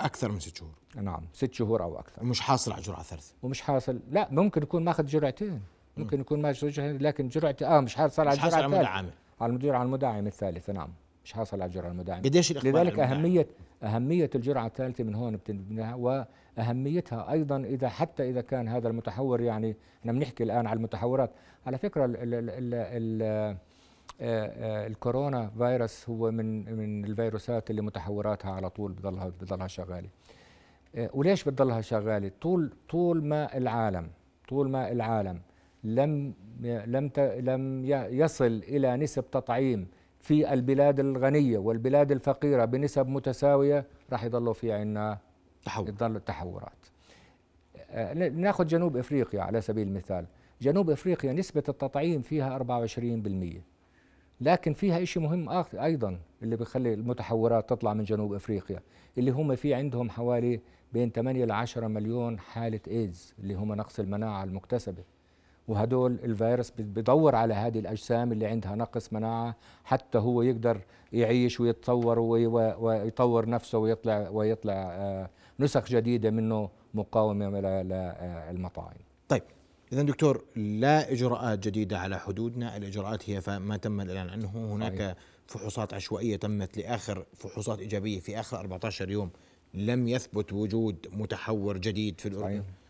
أكثر 0.00 0.32
من 0.32 0.40
ست 0.40 0.56
شهور. 0.56 0.72
نعم 0.96 1.22
ست 1.32 1.54
شهور 1.54 1.82
أو 1.82 1.98
أكثر. 1.98 2.22
ومش 2.22 2.40
حاصل 2.40 2.72
على 2.72 2.82
جرعة 2.82 3.02
ثالثة. 3.02 3.34
ومش 3.42 3.60
حاصل. 3.60 4.00
لا 4.10 4.28
ممكن 4.30 4.62
يكون 4.62 4.84
ماخذ 4.84 5.06
جرعتين. 5.06 5.60
ممكن 5.96 6.20
يكون 6.20 6.42
ماخذ 6.42 6.68
جرعتين 6.68 6.98
لكن 6.98 7.28
جرعتي 7.28 7.66
آه 7.66 7.80
مش 7.80 7.94
حاصل 7.94 8.22
على 8.22 8.32
الجرعة 8.32 8.66
الثالثة. 8.66 8.88
على 8.88 9.10
على 9.40 9.50
المدعمه 9.50 9.76
على 9.76 9.86
المدعمه 9.86 10.28
الثالثة 10.28 10.72
نعم. 10.72 10.88
مش 11.24 11.32
حاصل 11.32 11.62
على 11.62 11.68
الجرعة 11.68 11.90
المدعمه 11.90 12.22
قديش 12.22 12.52
لذلك 12.52 12.98
اهميه 12.98 13.46
أهمية 13.84 14.30
الجرعة 14.34 14.66
الثالثة 14.66 15.04
من 15.04 15.14
هون 15.14 15.36
بتنبنيها 15.36 15.94
وأهميتها 15.94 17.32
أيضا 17.32 17.56
إذا 17.56 17.88
حتى 17.88 18.30
إذا 18.30 18.40
كان 18.40 18.68
هذا 18.68 18.88
المتحور 18.88 19.40
يعني 19.40 19.76
إحنا 20.00 20.12
بنحكي 20.12 20.44
الآن 20.44 20.66
على 20.66 20.76
المتحورات. 20.76 21.30
على 21.66 21.78
فكرة 21.78 22.04
ال 22.04 22.16
ال 22.16 22.34
ال 22.34 22.74
ال 22.74 23.56
الكورونا 24.90 25.50
فيروس 25.58 26.08
هو 26.08 26.30
من 26.30 26.76
من 26.76 27.04
الفيروسات 27.04 27.70
اللي 27.70 27.82
متحوراتها 27.82 28.50
على 28.50 28.70
طول 28.70 28.92
بضلها 28.92 29.28
بضلها 29.40 29.66
شغالة. 29.66 30.08
وليش 31.14 31.44
بتضلها 31.44 31.80
شغالة؟ 31.80 32.30
طول 32.40 32.72
طول 32.88 33.24
ما 33.24 33.56
العالم 33.56 34.10
طول 34.48 34.70
ما 34.70 34.92
العالم 34.92 35.40
لم 35.84 36.34
لم 36.64 37.10
لم 37.18 37.84
يصل 38.20 38.62
إلى 38.68 38.96
نسب 38.96 39.30
تطعيم 39.30 39.88
في 40.24 40.52
البلاد 40.52 41.00
الغنية 41.00 41.58
والبلاد 41.58 42.12
الفقيرة 42.12 42.64
بنسب 42.64 43.08
متساوية 43.08 43.86
راح 44.12 44.24
يضلوا 44.24 44.52
في 44.52 44.72
عنا 44.72 45.18
تحول 45.64 45.88
يضل 45.88 46.20
تحورات 46.20 46.86
آه، 47.90 48.12
ناخذ 48.28 48.66
جنوب 48.66 48.96
إفريقيا 48.96 49.42
على 49.42 49.60
سبيل 49.60 49.88
المثال. 49.88 50.26
جنوب 50.62 50.90
إفريقيا 50.90 51.32
نسبة 51.32 51.62
التطعيم 51.68 52.22
فيها 52.22 52.58
24% 52.58 53.62
لكن 54.40 54.72
فيها 54.72 55.04
شيء 55.04 55.22
مهم 55.22 55.48
آخر 55.48 55.84
أيضا 55.84 56.18
اللي 56.42 56.56
بيخلي 56.56 56.94
المتحورات 56.94 57.70
تطلع 57.70 57.94
من 57.94 58.04
جنوب 58.04 58.34
أفريقيا 58.34 58.80
اللي 59.18 59.30
هم 59.30 59.56
في 59.56 59.74
عندهم 59.74 60.10
حوالي 60.10 60.60
بين 60.92 61.10
8 61.10 61.44
ل 61.44 61.52
10 61.52 61.86
مليون 61.86 62.38
حالة 62.38 62.80
إيدز 62.88 63.34
اللي 63.38 63.54
هم 63.54 63.72
نقص 63.72 64.00
المناعة 64.00 64.44
المكتسبة. 64.44 65.02
وهدول 65.68 66.18
الفيروس 66.24 66.72
بدور 66.78 67.34
على 67.34 67.54
هذه 67.54 67.78
الأجسام 67.78 68.32
اللي 68.32 68.46
عندها 68.46 68.74
نقص 68.74 69.12
مناعة 69.12 69.56
حتى 69.84 70.18
هو 70.18 70.42
يقدر 70.42 70.80
يعيش 71.12 71.60
ويتطور 71.60 72.18
ويطور 72.78 73.48
نفسه 73.48 73.78
ويطلع 73.78 74.28
ويطلع 74.28 74.72
آه، 74.72 75.30
نسخ 75.60 75.88
جديدة 75.88 76.30
منه 76.30 76.70
مقاومة 76.94 77.60
للمطاعم. 77.60 78.96
طيب 79.28 79.42
اذا 79.92 80.02
دكتور 80.02 80.44
لا 80.56 81.12
إجراءات 81.12 81.58
جديدة 81.58 81.98
على 81.98 82.18
حدودنا، 82.18 82.76
الإجراءات 82.76 83.30
هي 83.30 83.58
ما 83.58 83.76
تم 83.76 84.00
الإعلان 84.00 84.30
عنه، 84.30 84.74
هناك 84.74 84.98
صحيح. 84.98 85.14
فحوصات 85.46 85.94
عشوائية 85.94 86.36
تمت 86.36 86.78
لآخر 86.78 87.26
فحوصات 87.34 87.78
إيجابية 87.78 88.20
في 88.20 88.40
آخر 88.40 88.60
14 88.60 89.10
يوم 89.10 89.30
لم 89.74 90.08
يثبت 90.08 90.52
وجود 90.52 91.06
متحور 91.12 91.78
جديد 91.78 92.20
في 92.20 92.28
الأردن. 92.28 92.62
صحيح. 92.62 92.83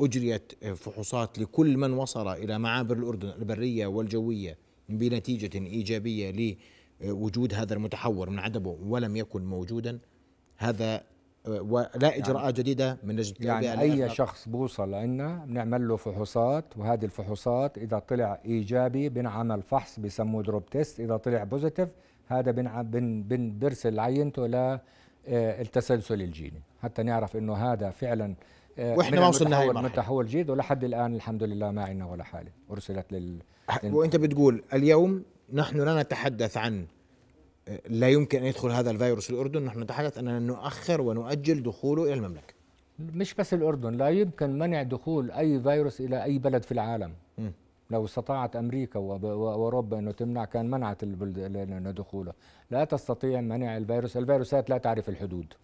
أجريت 0.00 0.64
فحوصات 0.74 1.38
لكل 1.38 1.76
من 1.76 1.92
وصل 1.92 2.28
إلى 2.28 2.58
معابر 2.58 2.96
الأردن 2.96 3.28
البرية 3.28 3.86
والجوية 3.86 4.58
بنتيجة 4.88 5.58
إيجابية 5.58 6.56
لوجود 7.00 7.54
هذا 7.54 7.74
المتحور 7.74 8.30
من 8.30 8.38
عدمه 8.38 8.76
ولم 8.82 9.16
يكن 9.16 9.44
موجودا. 9.44 9.98
هذا 10.56 11.04
ولا 11.48 11.90
يعني 12.02 12.18
إجراءات 12.18 12.44
يعني 12.44 12.52
جديدة 12.52 12.98
من 13.02 13.16
لجنه 13.16 13.46
يعني 13.50 13.80
أي 13.80 14.10
شخص 14.10 14.48
بوصل 14.48 14.94
عندنا 14.94 15.44
بنعمل 15.44 15.88
له 15.88 15.96
فحوصات 15.96 16.64
وهذه 16.76 17.04
الفحوصات 17.04 17.78
إذا 17.78 17.98
طلع 17.98 18.40
إيجابي 18.44 19.08
بنعمل 19.08 19.62
فحص 19.62 20.00
بسموه 20.00 20.42
drop 20.42 20.66
test 20.66 21.00
إذا 21.00 21.16
طلع 21.16 21.44
positive 21.44 21.88
هذا 22.26 22.50
بن 22.50 23.22
بن 23.22 23.58
برسل 23.58 24.00
عينته 24.00 24.46
للتسلسل 25.28 26.22
الجيني. 26.22 26.62
حتى 26.82 27.02
نعرف 27.02 27.36
إنه 27.36 27.54
هذا 27.54 27.90
فعلا 27.90 28.24
آه، 28.24 28.34
وإحنا 28.78 29.20
ما 29.20 29.28
وصلنا 29.28 29.60
هاي 29.60 29.70
المرحلة. 29.70 29.88
تحول 29.88 30.26
جيد 30.26 30.50
ولحد 30.50 30.84
الآن 30.84 31.14
الحمد 31.14 31.42
لله 31.42 31.70
ما 31.70 31.84
عندنا 31.84 32.06
ولا 32.06 32.24
حالة. 32.24 32.50
أرسلت 32.70 33.12
لل 33.12 33.38
وأنت 33.84 34.16
بتقول 34.16 34.62
اليوم 34.72 35.22
نحن 35.52 35.80
لا 35.80 36.02
نتحدث 36.02 36.56
عن 36.56 36.86
آه، 37.68 37.80
لا 37.88 38.08
يمكن 38.08 38.38
أن 38.38 38.44
يدخل 38.44 38.70
هذا 38.70 38.90
الفيروس 38.90 39.30
الأردن 39.30 39.62
نحن 39.62 39.82
نتحدث 39.82 40.18
أننا 40.18 40.38
نؤخر 40.38 41.00
ونؤجل 41.00 41.62
دخوله 41.62 42.04
إلى 42.04 42.14
المملكة. 42.14 42.54
مش 42.98 43.34
بس 43.34 43.54
الأردن 43.54 43.92
لا 43.92 44.08
يمكن 44.08 44.58
منع 44.58 44.82
دخول 44.82 45.30
أي 45.30 45.60
فيروس 45.60 46.00
إلى 46.00 46.24
أي 46.24 46.38
بلد 46.38 46.62
في 46.62 46.72
العالم. 46.72 47.12
م. 47.38 47.50
لو 47.90 48.04
استطاعت 48.04 48.56
أمريكا 48.56 48.98
وأوروبا 48.98 49.98
إنه 49.98 50.10
تمنع 50.10 50.44
كان 50.44 50.70
منعت 50.70 51.04
دخوله. 51.04 52.32
لا 52.70 52.84
تستطيع 52.84 53.40
منع 53.40 53.76
الفيروس. 53.76 54.16
الفيروسات 54.16 54.70
لا 54.70 54.78
تعرف 54.78 55.08
الحدود. 55.08 55.54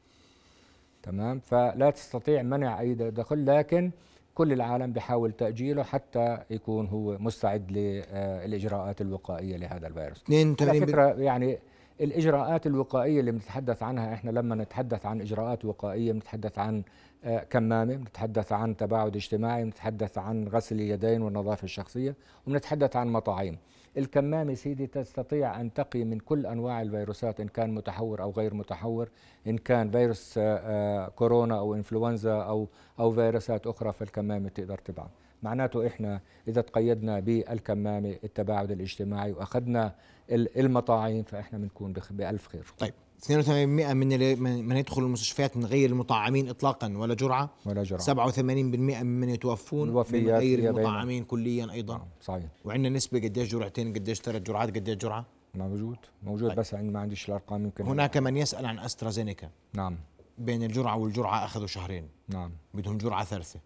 تمام؟ 1.02 1.40
فلا 1.40 1.90
تستطيع 1.90 2.42
منع 2.42 2.80
أي 2.80 2.94
دخل 2.94 3.46
لكن 3.46 3.90
كل 4.34 4.52
العالم 4.52 4.92
بحاول 4.92 5.32
تأجيله 5.32 5.82
حتى 5.82 6.38
يكون 6.50 6.86
هو 6.86 7.18
مستعد 7.18 7.70
للاجراءات 7.72 9.00
الوقائية 9.00 9.56
لهذا 9.56 9.86
الفيروس. 9.86 10.24
على 10.62 10.80
فكرة 10.86 11.22
يعني 11.22 11.58
الإجراءات 12.00 12.66
الوقائية 12.66 13.20
اللي 13.20 13.32
بنتحدث 13.32 13.82
عنها 13.82 14.14
إحنا 14.14 14.30
لما 14.30 14.54
نتحدث 14.54 15.06
عن 15.06 15.20
إجراءات 15.20 15.64
وقائية 15.64 16.12
بنتحدث 16.12 16.58
عن 16.58 16.82
آه، 17.24 17.38
كمامة 17.38 17.96
بنتحدث 17.96 18.52
عن 18.52 18.76
تباعد 18.76 19.16
اجتماعي 19.16 19.64
بنتحدث 19.64 20.18
عن 20.18 20.48
غسل 20.48 20.76
اليدين 20.76 21.22
والنظافة 21.22 21.64
الشخصية 21.64 22.16
وبنتحدث 22.46 22.96
عن 22.96 23.08
مطاعيم. 23.08 23.58
الكمامة 23.96 24.54
سيدي 24.54 24.86
تستطيع 24.86 25.60
أن 25.60 25.72
تقي 25.72 26.04
من 26.04 26.18
كل 26.18 26.46
أنواع 26.46 26.82
الفيروسات 26.82 27.40
إن 27.40 27.48
كان 27.48 27.74
متحور 27.74 28.22
أو 28.22 28.30
غير 28.30 28.54
متحور 28.54 29.08
إن 29.46 29.58
كان 29.58 29.90
فيروس 29.90 30.38
آه، 30.38 30.42
آه، 30.42 31.08
كورونا 31.08 31.58
أو 31.58 31.74
إنفلونزا 31.74 32.34
أو 32.42 32.68
أو 33.00 33.10
فيروسات 33.10 33.66
أخرى 33.66 33.92
فالكمامة 33.92 34.48
تقدر 34.48 34.78
تبعد 34.78 35.08
معناته 35.42 35.86
إحنا 35.86 36.20
إذا 36.48 36.60
تقيدنا 36.60 37.20
بالكمامة 37.20 38.16
التباعد 38.24 38.70
الاجتماعي 38.70 39.32
وأخذنا 39.32 39.94
المطاعيم 40.30 41.22
فإحنا 41.22 41.58
بنكون 41.58 41.92
بألف 42.10 42.48
خير. 42.48 42.64
طيب 42.78 42.94
82% 43.26 43.28
من 43.48 44.68
من 44.68 44.76
يدخل 44.76 45.02
المستشفيات 45.02 45.56
من 45.56 45.64
غير 45.64 45.90
المطعمين 45.90 46.48
اطلاقا 46.48 46.96
ولا 46.96 47.14
جرعة؟ 47.14 47.50
ولا 47.66 47.82
جرعة. 47.82 48.02
87% 48.02 48.38
ممن 48.40 49.28
يتوفون 49.28 49.88
من 49.88 50.28
غير 50.28 50.58
المطعمين 50.58 51.24
كليا 51.24 51.72
أيضا. 51.72 51.96
نعم 51.96 52.06
صحيح. 52.20 52.44
وعندنا 52.64 52.96
نسبة 52.96 53.18
قديش 53.18 53.52
جرعتين 53.52 53.92
قديش 53.92 54.20
ثلاث 54.20 54.42
جرعات 54.42 54.68
قديش 54.68 54.96
جرعة؟ 54.96 55.26
موجود 55.54 55.96
موجود 56.22 56.48
طيب. 56.48 56.58
بس 56.58 56.74
عندي 56.74 56.90
ما 56.90 57.00
عنديش 57.00 57.28
الأرقام 57.28 57.64
يمكن 57.64 57.84
هناك 57.84 58.16
من 58.16 58.36
يسأل 58.36 58.66
عن 58.66 58.78
أسترازينيكا. 58.78 59.50
نعم. 59.74 59.96
بين 60.38 60.62
الجرعة 60.62 60.96
والجرعة 60.96 61.44
أخذوا 61.44 61.66
شهرين. 61.66 62.08
نعم. 62.28 62.52
بدهم 62.74 62.98
جرعة 62.98 63.24
ثالثة. 63.24 63.60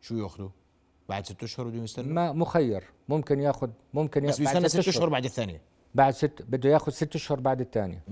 شو 0.00 0.16
يأخذوا؟ 0.16 0.48
بعد 1.08 1.26
ست 1.26 1.42
أشهر 1.42 1.66
بدهم 1.66 1.84
يستنوا 1.84 2.12
ما 2.12 2.32
مخير. 2.32 2.84
ممكن 3.08 3.40
ياخذ 3.40 3.70
ممكن 3.94 4.24
ياخذ 4.24 4.32
بس 4.32 4.40
بيستنى 4.40 4.68
ست 4.68 4.88
أشهر. 4.88 5.08
بعد 5.08 5.24
الثانية. 5.24 5.60
بعد 5.94 6.12
ست 6.12 6.42
بده 6.48 6.70
ياخذ 6.70 6.92
ست 6.92 7.14
أشهر 7.14 7.40
بعد 7.40 7.60
الثانية. 7.60 8.04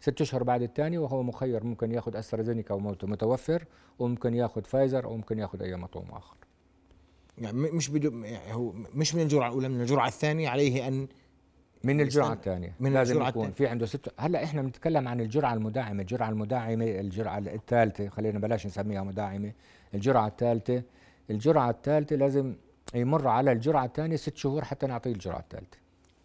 ست 0.00 0.20
أشهر 0.20 0.42
بعد 0.42 0.62
الثاني 0.62 0.98
وهو 0.98 1.22
مخير. 1.22 1.64
ممكن 1.64 1.92
ياخذ 1.92 2.16
أسترازينيكا 2.16 2.74
متوفر 3.02 3.64
وممكن 3.98 4.34
ياخذ 4.34 4.62
فايزر 4.62 5.04
أو 5.04 5.16
ممكن 5.16 5.38
ياخذ 5.38 5.62
أي 5.62 5.76
مطعوم 5.76 6.06
آخر. 6.10 6.36
يعني 7.38 7.56
مش 7.58 7.88
بدو 7.88 8.24
يعني 8.24 8.54
هو 8.54 8.72
مش 8.72 9.14
من 9.14 9.22
الجرعة 9.22 9.48
الأولى 9.48 9.68
من 9.68 9.80
الجرعة 9.80 10.08
الثانية 10.08 10.48
عليه 10.48 10.88
أن 10.88 11.08
من 11.84 12.00
الجرعة 12.00 12.32
الثانية. 12.32 12.74
من 12.80 12.92
لازم 12.92 13.12
الجرعة 13.12 13.28
يكون. 13.28 13.50
في 13.50 13.66
عنده 13.66 13.86
ست 13.86 14.12
هلأ 14.18 14.44
إحنا 14.44 14.62
بنتكلم 14.62 15.08
عن 15.08 15.20
الجرعة 15.20 15.54
المداعمة، 15.54 16.02
الجرعة 16.02 16.28
المداعمة 16.28 16.84
الجرعة 16.84 17.38
الثالثة 17.38 18.08
خلينا 18.08 18.38
بلاش 18.38 18.66
نسميها 18.66 19.02
مداعمة، 19.02 19.52
الجرعة 19.94 20.26
الثالثة 20.26 20.82
الجرعة 21.30 21.70
الثالثة 21.70 22.16
لازم 22.16 22.54
يمر 22.94 23.28
على 23.28 23.52
الجرعة 23.52 23.84
الثانية 23.84 24.16
ست 24.16 24.36
شهور 24.36 24.64
حتى 24.64 24.86
نعطيه 24.86 25.12
الجرعة 25.12 25.38
الثالثة. 25.38 25.78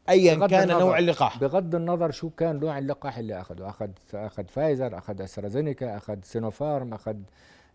ايا 0.10 0.48
كان 0.48 0.68
نوع 0.68 1.00
اللقاح. 1.00 1.40
بغض 1.40 1.76
النظر 1.76 2.12
شو 2.12 2.30
كان 2.30 2.60
نوع 2.60 2.78
اللقاح 2.78 3.18
اللي 3.18 3.42
أخذه. 3.42 3.70
اخذ 3.70 3.90
أخذ 4.14 4.46
فايزر 4.46 4.98
أخذ 4.98 5.22
أسترازينيكا 5.22 5.98
أخذ 5.98 6.18
سينوفارم 6.24 6.94
أخذ 6.94 7.16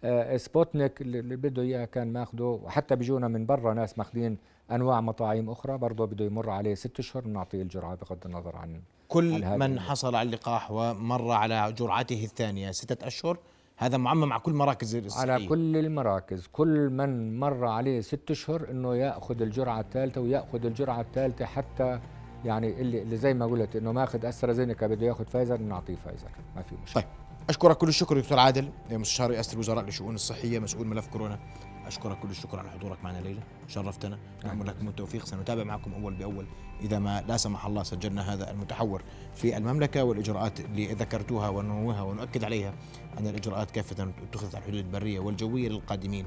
آه 0.05 0.37
سبوتنيك 0.37 1.01
اللي 1.01 1.37
بده 1.37 1.63
اياه 1.63 1.85
كان 1.85 2.13
ماخذه 2.13 2.61
وحتى 2.65 2.97
بيجونا 2.97 3.29
من 3.29 3.47
برا 3.47 3.75
ناس 3.75 3.99
ماخذين 3.99 4.39
أنواع 4.71 5.01
مطاعيم 5.01 5.51
أخرى 5.51 5.79
برضه 5.79 6.05
بده 6.05 6.25
يمر 6.25 6.51
عليه 6.51 6.75
ست 6.75 6.99
اشهر 6.99 7.23
بنعطيه 7.23 7.63
الجرعة 7.63 7.95
بغض 7.95 8.19
النظر 8.27 8.57
عن 8.57 8.81
كل 9.09 9.45
عن 9.45 9.59
من 9.59 9.81
حصل 9.81 10.15
على 10.15 10.27
اللقاح 10.27 10.71
ومر 10.71 11.31
على 11.33 11.73
جرعته 11.79 12.25
الثانية 12.25 12.71
ستة 12.71 13.07
أشهر 13.07 13.39
هذا 13.81 13.97
معمم 13.97 14.29
مع 14.29 14.39
كل 14.39 14.53
مراكز 14.53 14.97
الصحية 14.97 15.33
على 15.33 15.47
كل 15.47 15.77
المراكز. 15.77 16.47
كل 16.47 16.91
من 16.91 17.39
مر 17.39 17.65
عليه 17.65 18.01
ست 18.01 18.31
أشهر 18.31 18.71
إنه 18.71 18.97
يأخذ 18.97 19.43
الجرعة 19.43 19.81
الثالثة 19.81 20.21
ويأخذ 20.21 20.67
الجرعة 20.67 21.01
الثالثة 21.01 21.45
حتى 21.45 22.01
يعني 22.45 22.81
اللي, 22.81 23.03
اللي 23.03 23.17
زي 23.17 23.35
ما 23.35 23.47
قلت 23.47 23.77
إنه 23.77 23.93
ماخذ 23.93 24.25
أسترازينيكا 24.25 24.87
بده 24.87 25.07
ياخذ 25.07 25.25
فايزر 25.25 25.61
نعطيه 25.61 25.97
فايزر. 25.97 26.29
ما 26.57 26.63
في 26.63 26.75
مشكلة. 26.83 27.03
طيب 27.03 27.11
أشكرك 27.49 27.77
كل 27.77 27.89
الشكر 27.89 28.21
دكتور 28.21 28.39
عادل 28.39 28.69
مستشار 28.91 29.31
رئاسة 29.31 29.55
الوزراء 29.55 29.85
للشؤون 29.85 30.15
الصحية 30.15 30.59
مسؤول 30.59 30.87
ملف 30.87 31.07
كورونا. 31.07 31.39
أشكرك 31.87 32.19
كل 32.19 32.31
الشكر 32.31 32.59
على 32.59 32.71
حضورك 32.71 33.05
معنا 33.05 33.19
ليلة 33.19 33.43
شرفتنا. 33.69 34.19
نعم. 34.45 34.63
لكم 34.63 34.89
التوفيق 34.89 35.25
سنتابع 35.25 35.65
معكم 35.65 35.95
أول 35.95 36.15
بأول 36.15 36.47
إذا 36.83 36.99
ما 36.99 37.25
لا 37.29 37.37
سمح 37.37 37.67
الله 37.67 37.83
سجلنا 37.83 38.35
هذا 38.35 38.51
المتحور 38.51 39.03
في 39.35 39.57
المملكة 39.57 40.05
والإجراءات 40.05 40.61
اللي 40.61 40.87
ذكرتوها 40.87 41.49
ونوها 41.49 42.03
ونؤكد 42.03 42.45
عليها 42.45 42.75
أن 43.19 43.27
الإجراءات 43.27 43.71
كافة 43.71 44.13
اتخذت 44.23 44.55
على 44.55 44.65
الحدود 44.65 44.85
البرية 44.85 45.21
والجوية 45.21 45.69
للقادمين 45.69 46.27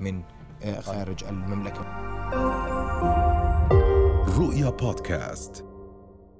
من 0.00 0.22
آه، 0.62 0.80
خارج 0.80 1.24
المملكة. 1.24 1.80
رؤيا 4.38 4.70
بودكاست. 4.70 5.64